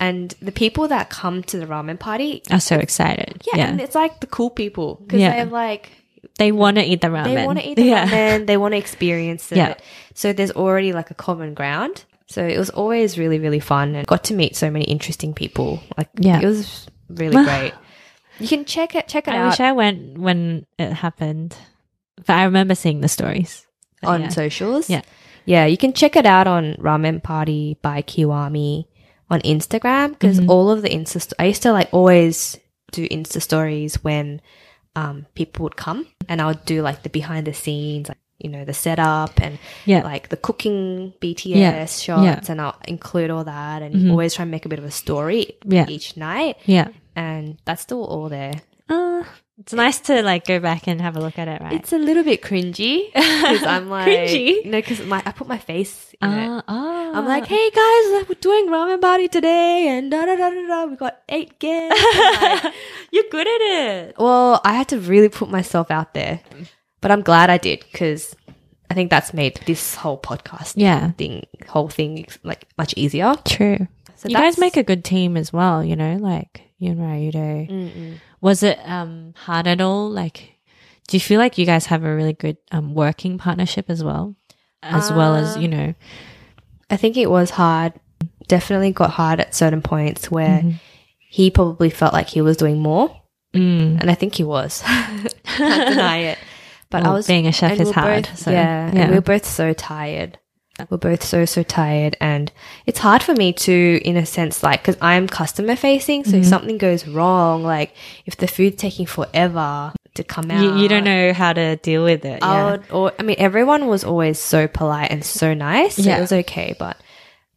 [0.00, 3.42] and the people that come to the ramen party, I'm so excited.
[3.46, 3.68] yeah, Yeah.
[3.70, 5.34] and it's like the cool people because Yeah.
[5.36, 5.90] they're like
[6.38, 7.24] They want to eat the ramen.
[7.34, 8.06] they want to eat the yeah.
[8.08, 9.56] ramen, they want to experience it.
[9.58, 9.74] Yeah.
[10.14, 12.04] So there's already like a common ground.
[12.26, 15.80] So it was always really, really fun and got to meet so many interesting people.
[15.96, 16.40] Like Yeah.
[16.40, 17.72] it was really great.
[18.40, 21.56] You can check it check it I out I wish I went when it happened,
[22.16, 23.66] but I remember seeing the stories
[24.00, 24.28] But on yeah.
[24.28, 24.88] socials.
[24.90, 25.02] Yeah.
[25.44, 28.84] Yeah, you can check it out on Ramen Party by Kiwami
[29.30, 30.50] on Instagram because Mm-hmm.
[30.50, 32.58] all of the Insta st- I used to like always
[32.92, 34.40] do Insta stories when
[34.96, 38.50] um, people would come and I would do like the behind the scenes, like, you
[38.50, 40.02] know, the setup and Yeah.
[40.02, 41.86] like the cooking BTS Yeah.
[41.86, 42.40] shots Yeah.
[42.52, 44.10] and I'll include all that and Mhm.
[44.10, 45.86] always try and make a bit of a story Yeah.
[45.88, 46.88] each night Yeah.
[47.18, 48.54] And that's still all there.
[48.88, 49.24] Uh,
[49.58, 51.72] it's nice to like go back and have a look at it, right?
[51.74, 54.64] It's a little bit cringy because I'm like, Cringy?
[54.64, 56.48] know, because my I put my face in it.
[56.48, 57.10] Ah, ah.
[57.18, 60.84] I'm like, hey guys, we're doing ramen party today, and da da da da da.
[60.86, 62.00] We got eight guests.
[62.40, 62.72] like-
[63.12, 64.14] you're good at it.
[64.18, 66.40] well, I had to really put myself out there,
[67.00, 68.36] but I'm glad I did because
[68.90, 73.34] I think that's made this whole podcast Yeah, thing, whole thing, like much easier.
[73.44, 73.86] true.
[74.16, 77.68] So you guys make a good team as well, you know, like you and Ryudo.
[77.70, 78.14] Mm-mm.
[78.40, 80.08] Was it um hard at all?
[80.10, 80.54] Like,
[81.08, 84.34] do you feel like you guys have a really good um working partnership as well,
[84.82, 85.94] as well as Uh, you know?
[86.90, 87.92] I think it was hard.
[88.46, 90.74] Definitely got hard at certain points where Mhm.
[91.28, 93.14] he probably felt like he was doing more,
[93.54, 94.00] Mm.
[94.00, 94.82] and I think he was.
[95.44, 96.38] Can't deny it.
[96.90, 98.24] But I was being a chef is hard.
[98.24, 100.38] both- so, yeah, and we we're both so tired.
[100.90, 102.52] We're both so so tired, and
[102.86, 106.24] it's hard for me to, in a sense, like because I'm customer facing.
[106.24, 106.48] So if Mm-hmm.
[106.48, 107.94] something goes wrong, like
[108.26, 112.04] if the food's taking forever to come out, you, you don't know how to deal
[112.04, 112.42] with it.
[112.42, 112.70] I Yeah.
[112.72, 115.96] would, or I mean, everyone was always so polite and so nice.
[115.96, 116.18] So Yeah.
[116.18, 116.96] it was okay, but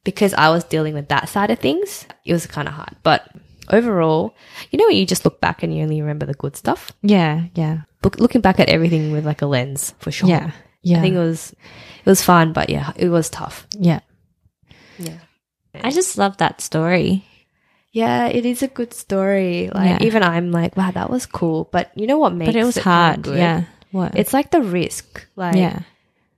[0.04, 2.96] because I was dealing with that side of things, it was kind of hard.
[3.04, 3.28] But
[3.70, 4.36] overall,
[4.72, 6.92] you know, when you just look back and you only remember the good stuff.
[7.02, 10.28] yeah, yeah, Look, looking back at everything with like a lens, for sure.
[10.30, 10.52] yeah,
[10.82, 10.98] yeah.
[10.98, 11.54] I think it was
[12.06, 13.68] it was fun, but yeah, it was tough.
[13.78, 14.00] yeah.
[14.98, 15.18] Yeah.
[15.84, 17.26] I just love that story.
[17.92, 19.70] Yeah, it is a good story.
[19.74, 20.08] Like Yeah.
[20.08, 21.70] even I'm like, wow, that was cool.
[21.72, 23.22] But you know what makes But it was kinda hard.
[23.24, 23.38] good?
[23.38, 23.64] Yeah.
[23.92, 24.16] What?
[24.16, 25.26] It's like the risk.
[25.36, 25.80] Like yeah.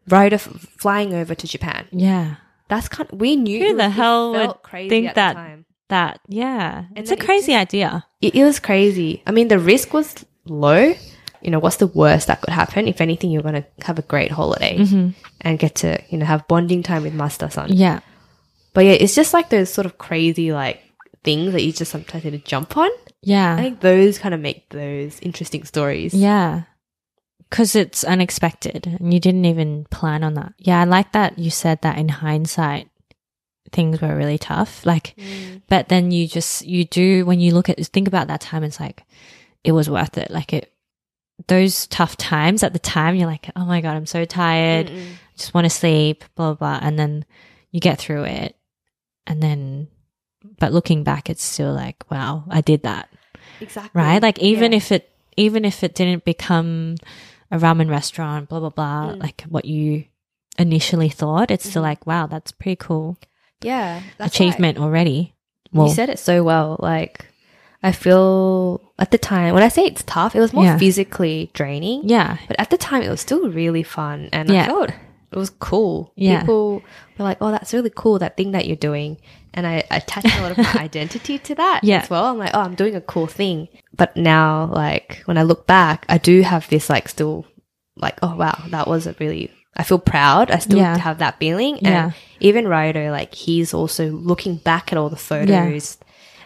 [0.07, 0.41] Ryder of
[0.77, 1.87] flying over to Japan.
[1.91, 2.35] Yeah.
[2.69, 5.65] That's kind we knew Who the hell would crazy think at that- the time.
[5.89, 6.19] That.
[6.27, 6.85] Yeah.
[6.95, 8.05] And it's a then it crazy idea.
[8.21, 9.21] It, it was crazy.
[9.27, 10.93] I mean, the risk was low.
[11.41, 12.87] You know, what's the worst that could happen?
[12.87, 15.09] If anything, you're going to have a great holiday Mm-hmm.
[15.43, 17.73] And get to, you know, have bonding time with Master-san.
[17.73, 17.99] Yeah.
[18.73, 20.81] But yeah, it's just like those sort of crazy, like,
[21.23, 22.89] things that you just sometimes need to jump on.
[23.21, 23.55] Yeah.
[23.55, 26.13] I think those kind of make those interesting stories.
[26.13, 26.63] Yeah.
[27.49, 30.53] Because it's unexpected and you didn't even plan on that.
[30.57, 30.81] Yeah.
[30.81, 32.89] I like that you said that in hindsight,
[33.71, 34.85] things were really tough.
[34.85, 35.61] Like, Mm.
[35.67, 38.79] but then you just, you do, when you look at, think about that time, it's
[38.79, 39.03] like,
[39.63, 40.31] it was worth it.
[40.31, 40.72] Like, it,
[41.47, 44.87] those tough times at the time, you're like, oh my God, I'm so tired.
[44.87, 45.13] Mm-mm.
[45.35, 46.87] just want to sleep, blah, blah, blah.
[46.87, 47.25] And then
[47.71, 48.55] you get through it.
[49.25, 49.87] And then,
[50.59, 53.09] but looking back, it's still like, wow, I did that.
[53.59, 53.99] Exactly.
[53.99, 54.21] Right.
[54.21, 54.77] Like, even Yeah.
[54.77, 56.95] if it, even if it didn't become
[57.49, 59.19] a ramen restaurant, blah, blah, blah, Mm.
[59.23, 60.05] like what you
[60.59, 61.85] initially thought, it's still Mhm.
[61.85, 63.17] like, wow, that's pretty cool
[63.63, 65.33] yeah, achievement already.
[65.73, 66.75] you said it so well.
[66.79, 67.25] Like,
[67.83, 70.77] I feel at the time, when I say it's tough, it was more Yeah.
[70.77, 72.03] physically draining.
[72.07, 72.37] yeah.
[72.47, 74.63] But at the time, it was still really fun, and Yeah.
[74.63, 76.13] I felt it was cool.
[76.15, 76.39] Yeah.
[76.41, 76.81] People
[77.17, 79.17] were like, "Oh, that's really cool, that thing that you're doing,"
[79.53, 82.01] and I attached a lot of my identity to that Yeah.
[82.03, 82.25] as well.
[82.25, 83.67] I'm like, "Oh, I'm doing a cool thing."
[83.97, 87.45] But now, like when I look back, I do have this like still
[87.97, 90.51] like, "Oh wow, that was a really." I feel proud.
[90.51, 90.97] I still Yeah.
[90.99, 91.89] have that feeling, Yeah.
[92.05, 95.97] and even Ryodo, like he's also looking back at all the photos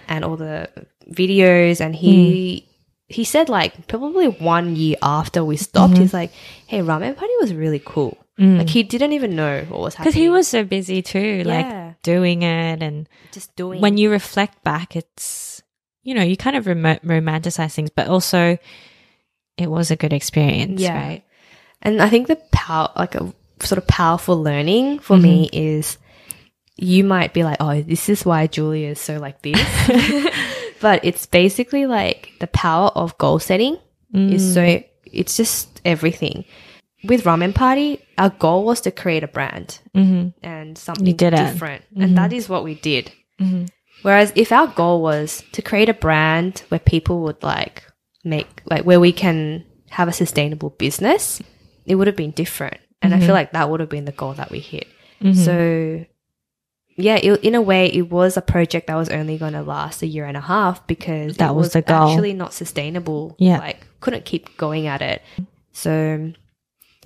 [0.08, 0.70] and all the
[1.12, 2.60] videos, and he.
[2.60, 2.64] Hmm.
[3.10, 6.00] He said like probably one year after we stopped, Mhm.
[6.00, 6.32] he's like,
[6.68, 8.58] "Hey, ramen party was really cool." Mm.
[8.58, 11.56] Like he didn't even know what was happening Because he was so busy too, Yeah.
[11.56, 12.84] like doing it.
[12.84, 13.80] And just doing.
[13.80, 15.64] when you reflect back, it's,
[16.04, 18.58] you know, you kind of rom- romanticize things, but also
[19.58, 20.94] it was a good experience, Yeah.
[21.00, 21.24] right?
[21.82, 23.34] And I think the power, like a
[23.64, 25.98] sort of powerful learning for me is
[26.76, 29.56] you might be like, oh, this is why Julia is so like this.
[30.82, 33.78] but it's basically like the power of goal setting
[34.14, 36.46] is so, it's just everything.
[37.04, 40.30] With Ramen Party, our goal was to create a brand Mm-hmm.
[40.44, 41.06] and something
[41.48, 41.84] different.
[41.96, 43.12] And that is what we did.
[44.04, 47.84] Whereas if our goal was to create a brand where people would like
[48.24, 51.42] make, like where we can have a sustainable business,
[51.86, 52.78] it would have been different.
[53.02, 54.88] And I feel like that would have been the goal that we hit.
[55.34, 56.06] So,
[56.98, 60.02] yeah, it, in a way, it was a project that was only going to last
[60.02, 62.10] a year and a half because That it was the goal.
[62.10, 63.36] actually not sustainable.
[63.40, 63.60] Yeah.
[63.60, 65.22] Like, couldn't keep going at it.
[65.74, 66.34] So,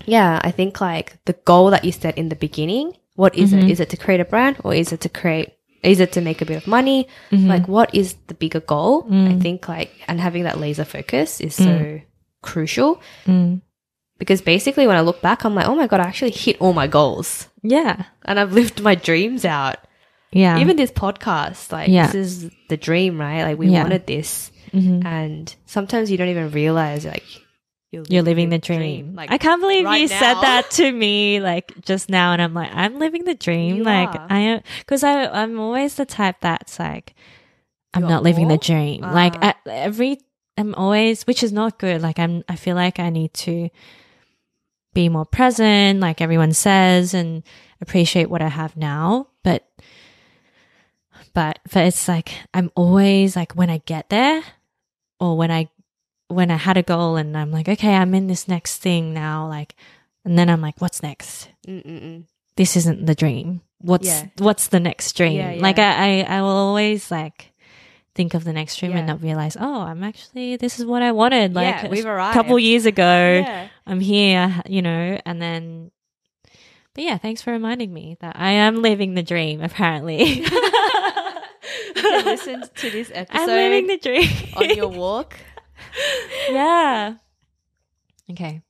[0.05, 3.67] yeah, I think like the goal that you set in the beginning, what is Mm-hmm.
[3.67, 3.71] it?
[3.71, 6.41] Is it to create a brand or is it to create, is it to make
[6.41, 7.07] a bit of money?
[7.31, 7.47] Mm-hmm.
[7.47, 9.03] Like, what is the bigger goal?
[9.03, 9.35] Mm.
[9.35, 11.99] I think like, and having that laser focus is so
[12.41, 13.61] crucial Mm.
[14.21, 16.73] Because basically when I look back, I'm like, oh my God, I actually hit all
[16.73, 18.05] my goals Yeah.
[18.25, 19.77] and I've lived my dreams out.
[20.31, 20.59] Yeah.
[20.59, 22.05] Even this podcast, like, Yeah.
[22.05, 23.41] this is the dream, right?
[23.43, 23.81] Like, we Yeah.
[23.81, 24.51] wanted this.
[24.73, 25.03] Mhm.
[25.03, 27.25] And sometimes you don't even realize, like,
[27.91, 29.15] you're, You're living the dream.
[29.15, 32.53] Like, I can't believe right you said that to me like just now, and I'm
[32.53, 33.75] like, I'm living the dream.
[33.77, 34.27] You like are.
[34.29, 37.13] I am, because I I'm always the type that's like,
[37.93, 38.63] I'm You not living the more?
[38.69, 39.01] dream.
[39.01, 39.47] like Ah.
[39.49, 40.19] at every,
[40.57, 42.01] I'm always, which is not good.
[42.01, 43.67] Like I'm, I feel like I need to
[44.93, 47.43] be more present, like everyone says, and
[47.79, 49.27] appreciate what I have now.
[49.43, 49.67] But,
[51.33, 54.43] but, but it's like I'm always like when I get there,
[55.19, 55.69] or when I
[56.27, 59.47] when I had a goal and I'm like, okay, I'm in this next thing now,
[59.47, 59.75] like,
[60.23, 61.49] and then I'm like, what's next?
[61.67, 62.23] Mm-mm-mm.
[62.55, 63.61] This isn't the dream.
[63.79, 64.27] What's Yeah.
[64.37, 65.37] what's the next dream?
[65.37, 65.79] Yeah, Like.
[65.79, 67.50] I, I I will always like
[68.15, 71.11] think of the next dream and not realize, oh, I'm actually this is what I
[71.11, 71.53] wanted.
[71.53, 72.33] Like Yeah, a we've arrived.
[72.33, 73.03] couple years ago,
[73.45, 73.67] Yeah.
[73.85, 75.91] I'm here, you know, and then.
[76.93, 79.61] But yeah, thanks for reminding me that I am living the dream.
[79.61, 80.45] Apparently,
[81.95, 83.39] listen to this episode.
[83.41, 85.37] I'm living the dream on your walk.
[86.49, 87.15] yeah.
[88.29, 88.61] Okay.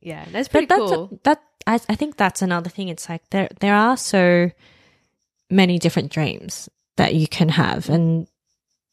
[0.00, 1.20] Yeah, that's but pretty that's cool.
[1.24, 4.50] that I, I think that's another thing it's like there there are so
[5.50, 8.26] many different dreams that you can have and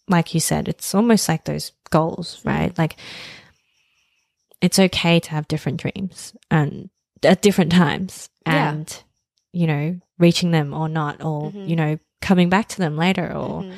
[0.07, 2.95] like you said it's almost like those goals right like
[4.61, 6.89] it's okay to have different dreams and
[7.23, 8.71] at different times Yeah.
[8.71, 9.03] and
[9.53, 11.67] you know reaching them or not or Mhm.
[11.67, 13.73] you know coming back to them later or Mhm.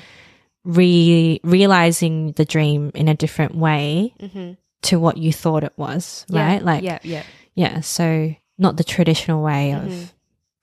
[0.66, 4.58] re realizing the dream in a different way Mhm.
[4.84, 7.24] to what you thought it was Yeah, right like yeah, yeah,
[7.56, 10.10] yeah, so not the traditional way of Mhm.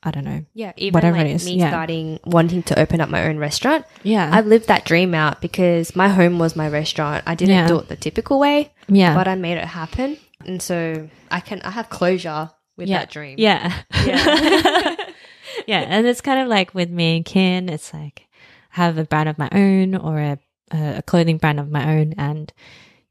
[0.02, 0.44] I don't know.
[0.54, 0.72] yeah.
[0.76, 1.68] Even Whatever like it is, me yeah.
[1.70, 4.30] starting wanting to open up my own restaurant, Yeah.
[4.32, 7.22] I've lived that dream out because my home was my restaurant.
[7.26, 7.68] I didn't Yeah.
[7.68, 9.14] do it the typical way, yeah.
[9.14, 13.00] but I made it happen, and so I can I have closure with yeah.
[13.00, 13.34] that dream.
[13.38, 13.72] Yeah.
[14.06, 14.96] Yeah.
[15.66, 18.26] yeah, and it's kind of like with me and Kin, it's like
[18.76, 20.38] I have a brand of my own or a
[20.72, 22.52] a clothing brand of my own and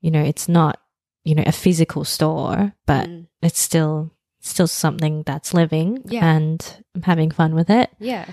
[0.01, 0.79] you know, it's not,
[1.25, 3.27] you know, a physical store, but Mm.
[3.41, 4.11] it's still
[4.49, 6.25] still something that's living Yeah.
[6.25, 7.89] and I'm having fun with it.
[7.99, 8.25] yeah,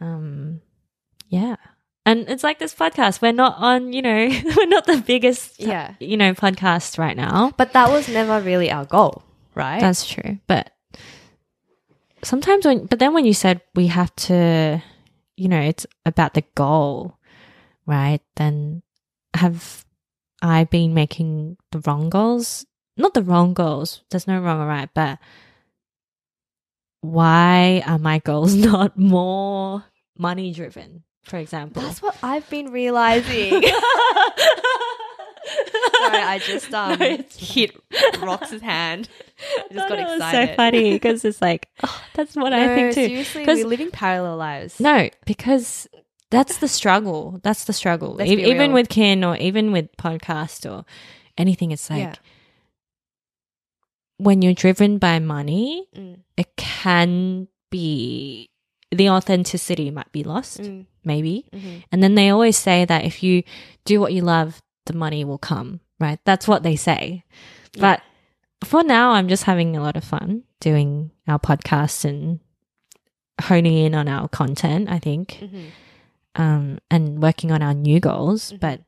[0.00, 0.60] um
[1.28, 1.56] yeah
[2.04, 5.94] and it's like this podcast we're not on you know we're not the biggest Yeah.
[6.00, 9.22] you know podcast right now but that was never really our goal,
[9.54, 9.80] right?
[9.80, 10.72] that's true but
[12.22, 14.82] sometimes when but then when you said we have to
[15.36, 17.16] you know it's about the goal
[17.86, 18.82] right then
[19.34, 19.84] have
[20.42, 22.64] i been making the wrong goals
[22.96, 25.18] not the wrong goals there's no wrong or right but
[27.00, 29.84] why are my goals not more
[30.18, 33.62] money driven for example That's what I've been realizing.
[35.98, 37.76] Sorry, I just um No, hit
[38.20, 39.08] Rox's hand.
[39.58, 40.48] I just got It was excited.
[40.50, 43.06] so funny because it's like oh, that's what I think too.
[43.08, 44.80] Seriously, we're living parallel lives.
[44.80, 45.88] No, because
[46.30, 47.40] that's the struggle.
[47.42, 48.20] That's the struggle.
[48.22, 50.84] E- even with Kin or even with podcast or
[51.38, 52.14] anything, it's like Yeah.
[54.22, 58.48] When you're driven by money, Mm, it can be
[58.90, 61.46] the authenticity might be lost, mm, maybe.
[61.52, 61.82] mhm.
[61.90, 63.42] And then they always say that if you
[63.84, 66.18] do what you love, the money will come, right?
[66.24, 67.24] That's what they say.
[67.78, 68.02] But
[68.64, 72.40] for now, I'm just having a lot of fun doing our podcast and
[73.40, 75.66] honing in on our content, I think, Mhm.
[76.36, 78.52] um, and working on our new goals.
[78.52, 78.60] Mhm.
[78.60, 78.80] But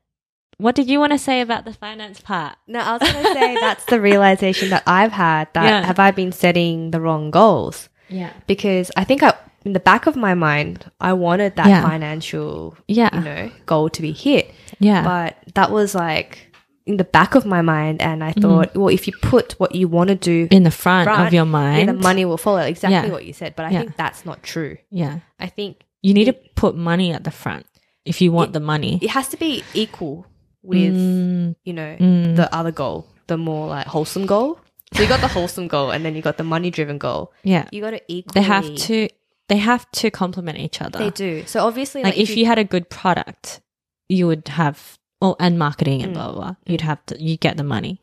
[0.57, 2.57] what did you want to say about the finance part?
[2.67, 5.85] No, I was going to say that's the realization that I've had that Yeah.
[5.85, 7.89] have I been setting the wrong goals?
[8.09, 8.31] Yeah.
[8.47, 9.33] Because I think I
[9.65, 11.81] in the back of my mind, I wanted that Yeah.
[11.81, 13.09] financial, Yeah.
[13.13, 14.53] you know, goal to be hit.
[14.79, 15.03] Yeah.
[15.03, 16.53] But that was like
[16.85, 18.23] in the back of my mind, and.
[18.23, 18.41] I mm-hmm.
[18.41, 21.33] thought, well, if you put what you want to do in the front, front, of
[21.33, 21.89] your mind.
[21.89, 22.61] the money will follow.
[22.61, 23.11] Exactly Yeah.
[23.11, 23.55] what you said.
[23.55, 24.77] But I think that's not true.
[24.91, 25.19] yeah.
[25.39, 27.65] I think You need to put money at the front
[28.05, 28.99] if you want the money.
[29.01, 30.27] it has to be equal
[30.65, 32.35] with Mm, you know mm.
[32.35, 34.59] the other goal, the more like wholesome goal.
[34.93, 37.33] So you got the wholesome goal, and then you got the money driven goal.
[37.43, 37.67] yeah.
[37.71, 38.33] You got to equally.
[38.33, 39.09] They have to
[39.47, 40.99] they have to complement each other.
[40.99, 41.43] They do.
[41.45, 43.61] So obviously, like, if you, had a good product,
[44.09, 46.15] you would have oh and marketing and Mm.
[46.15, 46.55] blah blah blah.
[46.65, 48.01] You'd have to you get the money.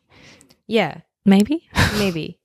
[0.67, 1.69] yeah, Maybe.
[1.99, 2.39] maybe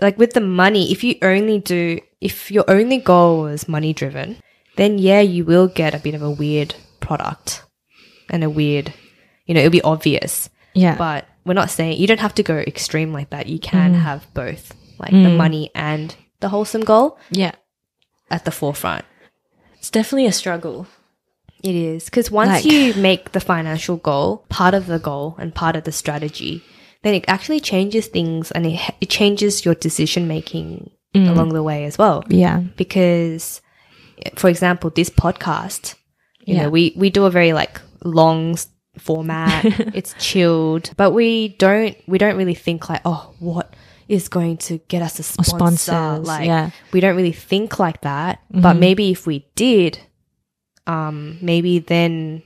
[0.00, 4.36] like with the money, if you only do, if your only goal is money driven,
[4.76, 7.64] then yeah, you will get a bit of a weird product
[8.30, 8.92] and a weird,
[9.48, 10.48] you know, it'll be obvious.
[10.74, 10.94] yeah.
[10.96, 13.46] But we're not saying you don't have to go extreme like that.
[13.48, 14.02] You can Mm.
[14.02, 17.52] have both, like the money and the wholesome goal yeah.
[18.30, 19.04] at the forefront.
[19.78, 20.86] It's definitely a struggle.
[21.64, 25.54] It is because once Like- you make the financial goal part of the goal and
[25.54, 26.62] part of the strategy,
[27.02, 31.84] then it actually changes things and it, it changes your decision making along the way
[31.84, 32.22] as well.
[32.28, 32.60] Yeah.
[32.76, 33.60] Because,
[34.36, 35.94] for example, this podcast,
[36.46, 36.62] you Yeah.
[36.64, 38.56] know, we we do a very like long
[38.98, 39.64] format.
[39.94, 43.74] it's chilled, but we don't we don't really think like, oh, what
[44.08, 45.56] is going to get us a sponsor?
[45.56, 46.26] sponsors.
[46.26, 46.70] Like, yeah.
[46.92, 48.40] we don't really think like that.
[48.50, 48.80] But Mhm.
[48.80, 49.98] maybe if we did,
[50.86, 52.42] um, maybe then,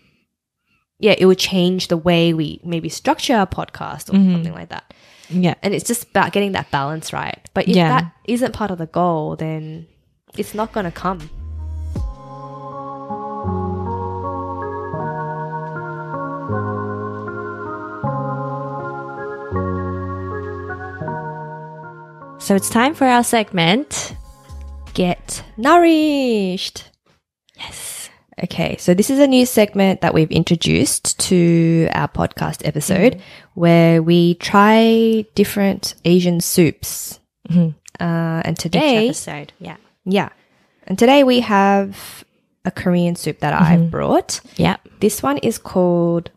[0.99, 4.33] yeah, it would change the way we maybe structure our podcast or Mhm.
[4.33, 4.93] something like that.
[5.29, 5.55] Yeah.
[5.63, 7.39] And it's just about getting that balance right.
[7.55, 7.89] But if Yeah.
[8.01, 9.87] that isn't part of the goal, then
[10.37, 11.31] it's not going to come.
[22.43, 24.17] So it's time for our segment.
[24.95, 26.91] Get nourished.
[27.57, 28.11] Yes.
[28.43, 33.23] Okay, so this is a new segment that we've introduced to our podcast episode
[33.55, 37.21] where we try different Asian soups.
[37.49, 37.75] Mhm.
[38.01, 39.53] Uh, and Each today, episode.
[39.61, 39.77] Yeah.
[40.05, 40.31] yeah,
[40.89, 42.25] and today we have
[42.65, 44.41] a Korean soup that I've brought.
[44.57, 44.77] Yeah.
[45.01, 46.31] This one is called.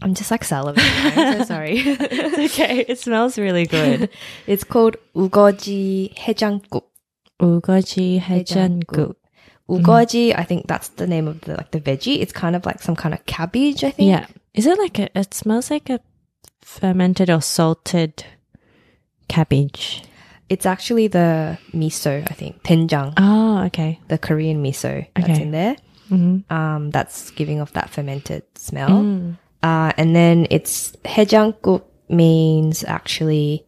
[0.00, 1.16] I'm just like salivating.
[1.16, 1.78] I'm so sorry.
[1.78, 2.84] it's okay.
[2.88, 4.10] It smells really good.
[4.46, 6.84] it's called ugoji 해장국.
[7.40, 9.14] Ugoji 해장국.
[9.68, 9.82] Mm.
[9.82, 10.38] Ugoji, mm.
[10.38, 12.20] I think that's the name of the like the veggie.
[12.20, 14.08] It's kind of like some kind of cabbage, I think.
[14.08, 14.26] Yeah.
[14.54, 16.00] Is it like a it smells like a
[16.62, 18.24] fermented or salted
[19.28, 20.02] cabbage?
[20.48, 22.62] It's actually the miso, I think.
[22.62, 23.14] Doenjang.
[23.18, 24.00] Oh, okay.
[24.08, 25.76] The Korean miso that's in there.
[26.10, 26.36] Mm -hmm.
[26.48, 28.88] Um, that's giving off that fermented smell.
[28.88, 29.36] Mm.
[29.62, 33.66] Uh, and then it's haejangguk means actually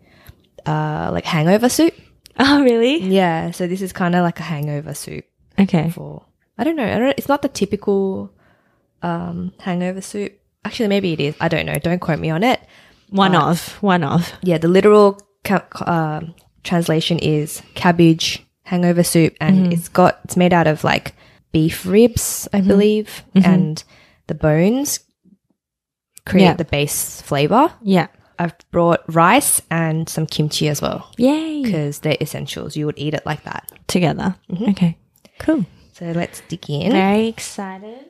[0.67, 1.95] uh, like hangover soup.
[2.43, 3.03] Oh, really?
[3.03, 3.51] Yeah.
[3.51, 5.27] So this is kind of like a hangover soup.
[5.59, 5.91] Okay.
[5.91, 6.25] For
[6.57, 6.87] I don't know.
[6.87, 8.33] I don't, it's not the typical
[9.03, 10.41] um, hangover soup.
[10.65, 11.35] Actually, maybe it is.
[11.39, 11.75] I don't know.
[11.75, 12.61] Don't quote me on it.
[13.11, 13.83] One uh, of.
[13.83, 14.33] One of.
[14.43, 14.57] Yeah.
[14.57, 16.21] The literal ca- uh,
[16.65, 19.73] translation is cabbage hangover soup, and mm-hmm.
[19.73, 21.15] it's got it's made out of like
[21.53, 22.69] beef ribs, I mm-hmm.
[22.69, 23.51] believe, mm-hmm.
[23.51, 23.85] and
[24.29, 25.01] the bones
[26.31, 26.55] create Yeah.
[26.55, 27.73] the base flavor.
[27.83, 28.07] Yeah.
[28.39, 31.63] I've brought rice and some kimchi as well Yay.
[31.63, 32.75] because they're essentials.
[32.77, 33.71] You would eat it like that.
[33.87, 34.35] Together.
[34.51, 34.71] Mm-hmm.
[34.71, 34.97] Okay.
[35.39, 35.67] Cool.
[35.93, 36.93] So let's dig in.
[36.93, 38.07] Very excited.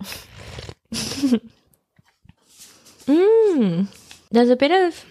[3.06, 3.86] Mmm.
[4.30, 5.04] There's a bit of.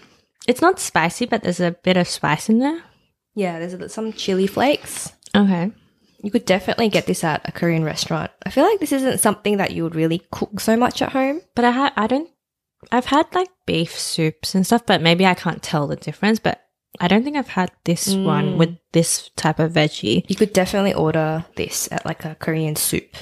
[0.48, 2.82] It's not spicy, but there's a bit of spice in there.
[3.34, 5.12] Yeah, there's a- some chili flakes.
[5.34, 5.70] Okay.
[6.22, 8.30] You could definitely get this at a Korean restaurant.
[8.46, 11.40] I feel like this isn't something that you would really cook so much at home.
[11.54, 11.92] But I had.
[11.96, 12.28] I don't.
[12.90, 16.38] I've had like beef soups and stuff, but maybe I can't tell the difference.
[16.38, 16.60] But
[17.00, 20.24] I don't think I've had this one with this type of veggie.
[20.28, 23.16] You could definitely order this at like a Korean soup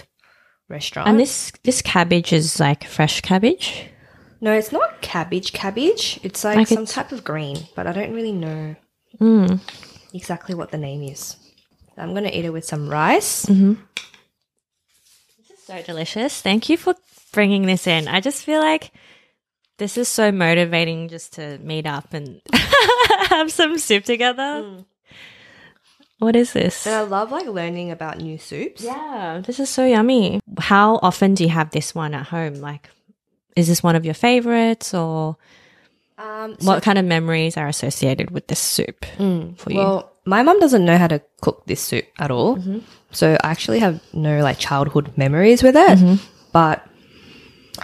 [0.69, 1.09] restaurant.
[1.09, 3.87] And this this cabbage is like fresh cabbage.
[4.43, 5.53] no, it's not cabbage.
[5.53, 6.21] Cabbage.
[6.23, 8.77] It's like, Like some it's- type of green, but I don't really know
[9.21, 9.61] Mm.
[10.15, 11.37] exactly what the name is.
[11.97, 13.47] I'm gonna eat it with some rice.
[13.47, 13.75] Mm-hmm.
[15.49, 16.41] This is so delicious.
[16.41, 16.95] Thank you for
[17.33, 18.09] bringing this in.
[18.09, 18.93] I just feel like
[19.79, 22.41] this is so motivating just to meet up and
[23.29, 24.43] have some soup together.
[24.43, 24.85] Mm.
[26.19, 26.87] What is this?
[26.87, 28.83] And I love like learning about new soups.
[28.83, 30.41] Yeah, this is so yummy.
[30.59, 32.55] How often do you have this one at home?
[32.57, 32.91] Like,
[33.57, 35.37] is this one of your favorites or
[36.19, 39.57] Um, so- what kind of memories are associated with this soup mm.
[39.57, 39.79] for you?
[39.79, 42.57] Well, my mum doesn't know how to cook this soup at all.
[42.57, 42.79] Mm-hmm.
[43.13, 45.99] So I actually have no like childhood memories with it.
[45.99, 46.25] Mm-hmm.
[46.53, 46.87] But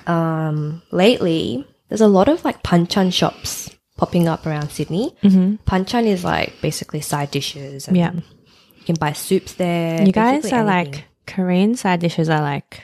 [0.07, 5.17] um, lately, there's a lot of like panchan shops popping up around Sydney.
[5.23, 5.57] Mm-hmm.
[5.67, 8.13] Panchan is like basically side dishes and Yeah.
[8.13, 10.03] You can buy soups there.
[10.05, 10.93] You guys are anything.
[10.93, 12.81] like Korean side dishes are like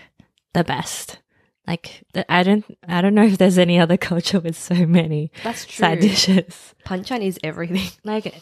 [0.53, 1.19] the best.
[1.67, 5.65] Like I don't I don't know if there's any other culture with so many that's
[5.65, 5.85] true.
[5.85, 6.75] side dishes.
[6.85, 7.89] Panchan is everything.
[8.05, 8.35] Like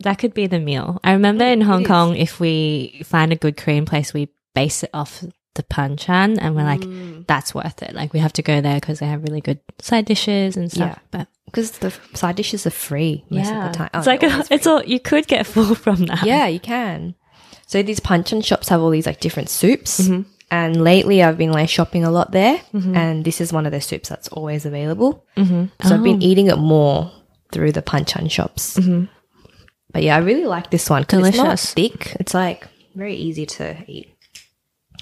[0.00, 1.00] that could be the meal.
[1.04, 1.84] I remember in Hong.
[1.84, 5.24] Kong, if we find a good Korean place, we base it off
[5.54, 7.26] the panchan, and we're like, Mm.
[7.26, 7.94] that's worth it.
[7.94, 10.96] Like we have to go there because they have really good side dishes and stuff.
[10.96, 10.98] Yeah.
[11.10, 13.90] But because the side dishes are free most of the time.
[13.94, 16.22] it's Oh, like a, it's all you could get full from that.
[16.24, 17.14] yeah, you can.
[17.66, 20.00] So these panchan shops have all these like different soups.
[20.00, 20.22] Mm-hmm.
[20.52, 23.80] And lately, I've been like shopping a lot there, and this is one of the
[23.80, 25.24] soups that's always available.
[25.36, 25.66] Mm-hmm.
[25.86, 26.04] So I've Oh.
[26.04, 27.12] been eating it more
[27.52, 28.76] through the panchan shops.
[29.92, 31.44] But yeah, I really like this one because it's not.
[31.44, 31.74] Delicious.
[31.74, 32.16] thick.
[32.20, 34.14] It's like very easy to eat,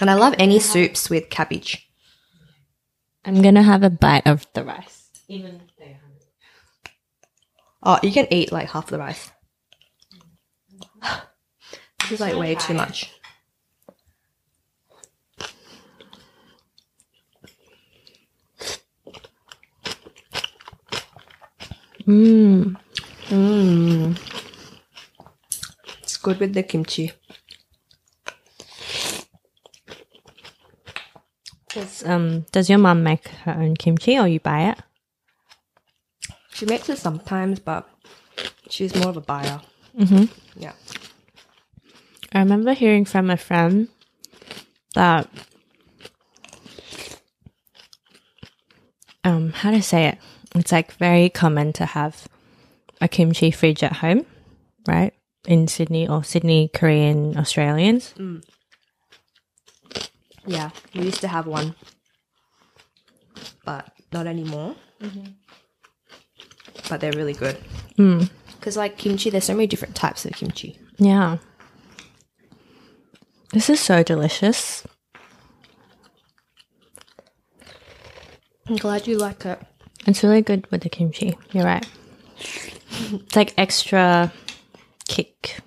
[0.00, 1.88] and I love any soups with cabbage.
[3.24, 5.10] I'm gonna have a bite of the rice.
[5.28, 5.60] Even
[7.82, 9.30] Oh, you can eat like half the rice.
[12.02, 13.12] This is like way too much.
[22.06, 22.76] mm.
[23.28, 24.37] Mmm.
[26.28, 27.12] Good with the kimchi.
[31.72, 34.78] Does, um, does your mum make her own kimchi or you buy it?
[36.52, 37.88] She makes it sometimes, but
[38.68, 39.62] she's more of a buyer.
[39.98, 40.24] Mm-hmm.
[40.60, 40.72] Yeah.
[42.34, 43.88] I remember hearing from a friend
[44.94, 45.30] that
[49.24, 50.18] um how to say it?
[50.54, 52.28] It's like very common to have
[53.00, 54.26] a kimchi fridge at home,
[54.86, 55.14] right?
[55.46, 58.14] In Sydney or Sydney Korean Australians.
[60.46, 60.70] Yeah.
[60.94, 61.74] We used to have one,
[63.64, 64.74] but not anymore.
[66.88, 67.56] But they're really good.
[67.98, 68.30] Mm.
[68.58, 70.78] Because, like kimchi, there's so many different types of kimchi.
[70.98, 71.38] Yeah.
[73.52, 74.86] This is so delicious.
[78.66, 79.60] I'm glad you like it.
[80.06, 81.38] It's really good with the kimchi.
[81.52, 81.86] You're right.
[82.38, 84.32] It's like extra
[85.08, 85.60] kick.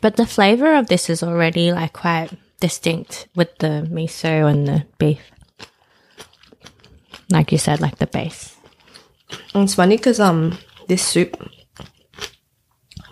[0.00, 2.30] But the flavor of this is already like quite
[2.60, 5.20] distinct with the miso and the beef.
[7.30, 8.56] Like you said, like the base.
[9.54, 10.58] And it's funny because um,
[10.88, 11.36] this soup,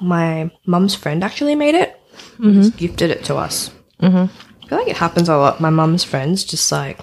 [0.01, 1.99] my mum's friend actually made it.
[2.41, 3.71] Just gifted it to us.
[4.01, 4.27] Mm-hmm.
[4.65, 5.61] I feel like it happens a lot.
[5.61, 6.99] My mum's friends just like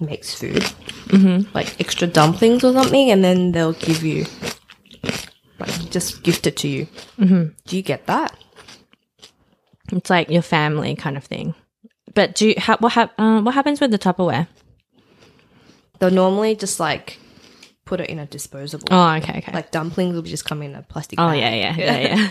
[0.00, 0.62] makes food,
[1.08, 1.50] mm-hmm.
[1.54, 4.26] like extra dumplings or something, and then they'll give you,
[5.58, 6.86] like, just gift it to you.
[7.18, 7.44] Mm-hmm.
[7.66, 8.36] Do you get that?
[9.92, 11.54] It's like your family kind of thing.
[12.14, 14.48] But do you, ha- what, hap- uh, what happens with the Tupperware?
[15.98, 17.18] They'll normally just like
[17.84, 18.88] put it in a disposable.
[18.90, 19.52] Oh, okay, okay.
[19.52, 21.18] Like dumplings will just come in a plastic.
[21.20, 21.38] Oh bag.
[21.38, 22.30] yeah, yeah, yeah, yeah.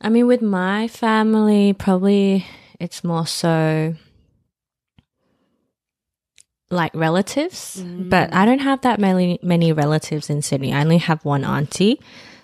[0.00, 2.46] I mean, with my family, probably
[2.80, 3.94] it's more so
[6.70, 8.34] like relatives, but mm.
[8.34, 10.72] I don't have that many many relatives in Sydney.
[10.72, 12.00] I only have one auntie,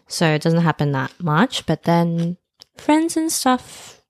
[0.08, 1.66] so it doesn't happen that much.
[1.66, 2.38] But then
[2.76, 4.00] friends and stuff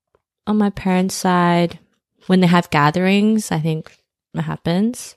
[0.47, 1.79] on my parents' side,
[2.27, 3.97] when they have gatherings, I think
[4.33, 5.15] it happens.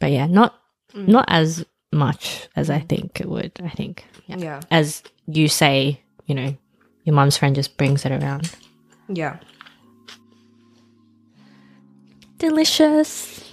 [0.00, 0.54] But yeah, not
[0.94, 1.08] mm.
[1.08, 2.88] not as much as I mm.
[2.88, 3.52] think it would.
[3.62, 4.60] I think yeah Yeah.
[4.70, 6.56] as you say, you know,
[7.04, 8.54] your mom's friend just brings it around.
[9.08, 9.38] Yeah.
[12.36, 13.47] Delicious.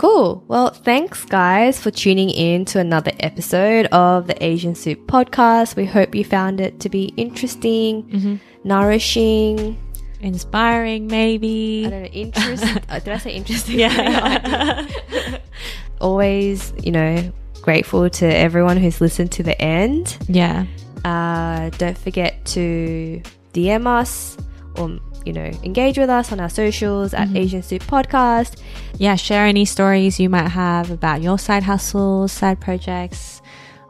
[0.00, 0.42] Cool.
[0.48, 5.76] Well, thanks, guys, for tuning in to another episode of the Asian Soup Podcast.
[5.76, 9.76] We hope you found it to be interesting, nourishing.
[10.22, 11.84] Inspiring, maybe.
[11.86, 12.64] I don't know, interest.
[12.88, 13.78] uh, did I say interesting?
[13.78, 14.88] Yeah.
[16.00, 17.30] Always, you know,
[17.60, 20.16] grateful to everyone who's listened to the end.
[20.30, 20.64] yeah.
[21.04, 23.20] Uh, don't forget to
[23.52, 24.38] DM us
[24.76, 28.60] or you know engage with us on our socials at Asian Soup Podcast.
[28.96, 29.16] Yeah.
[29.16, 33.42] Share any stories you might have about your side hustles, side projects,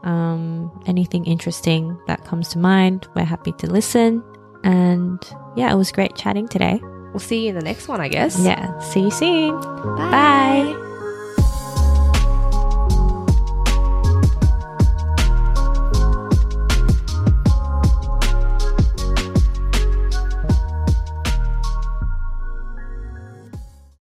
[0.03, 3.07] um, anything interesting that comes to mind.
[3.15, 4.23] We're happy to listen.
[4.63, 5.19] And
[5.55, 6.79] yeah, it was great chatting today.
[7.11, 8.39] We'll see you in the next one, I guess.
[8.39, 8.77] Yeah.
[8.79, 9.59] See you soon.
[9.59, 10.11] Bye.
[10.73, 10.87] Bye.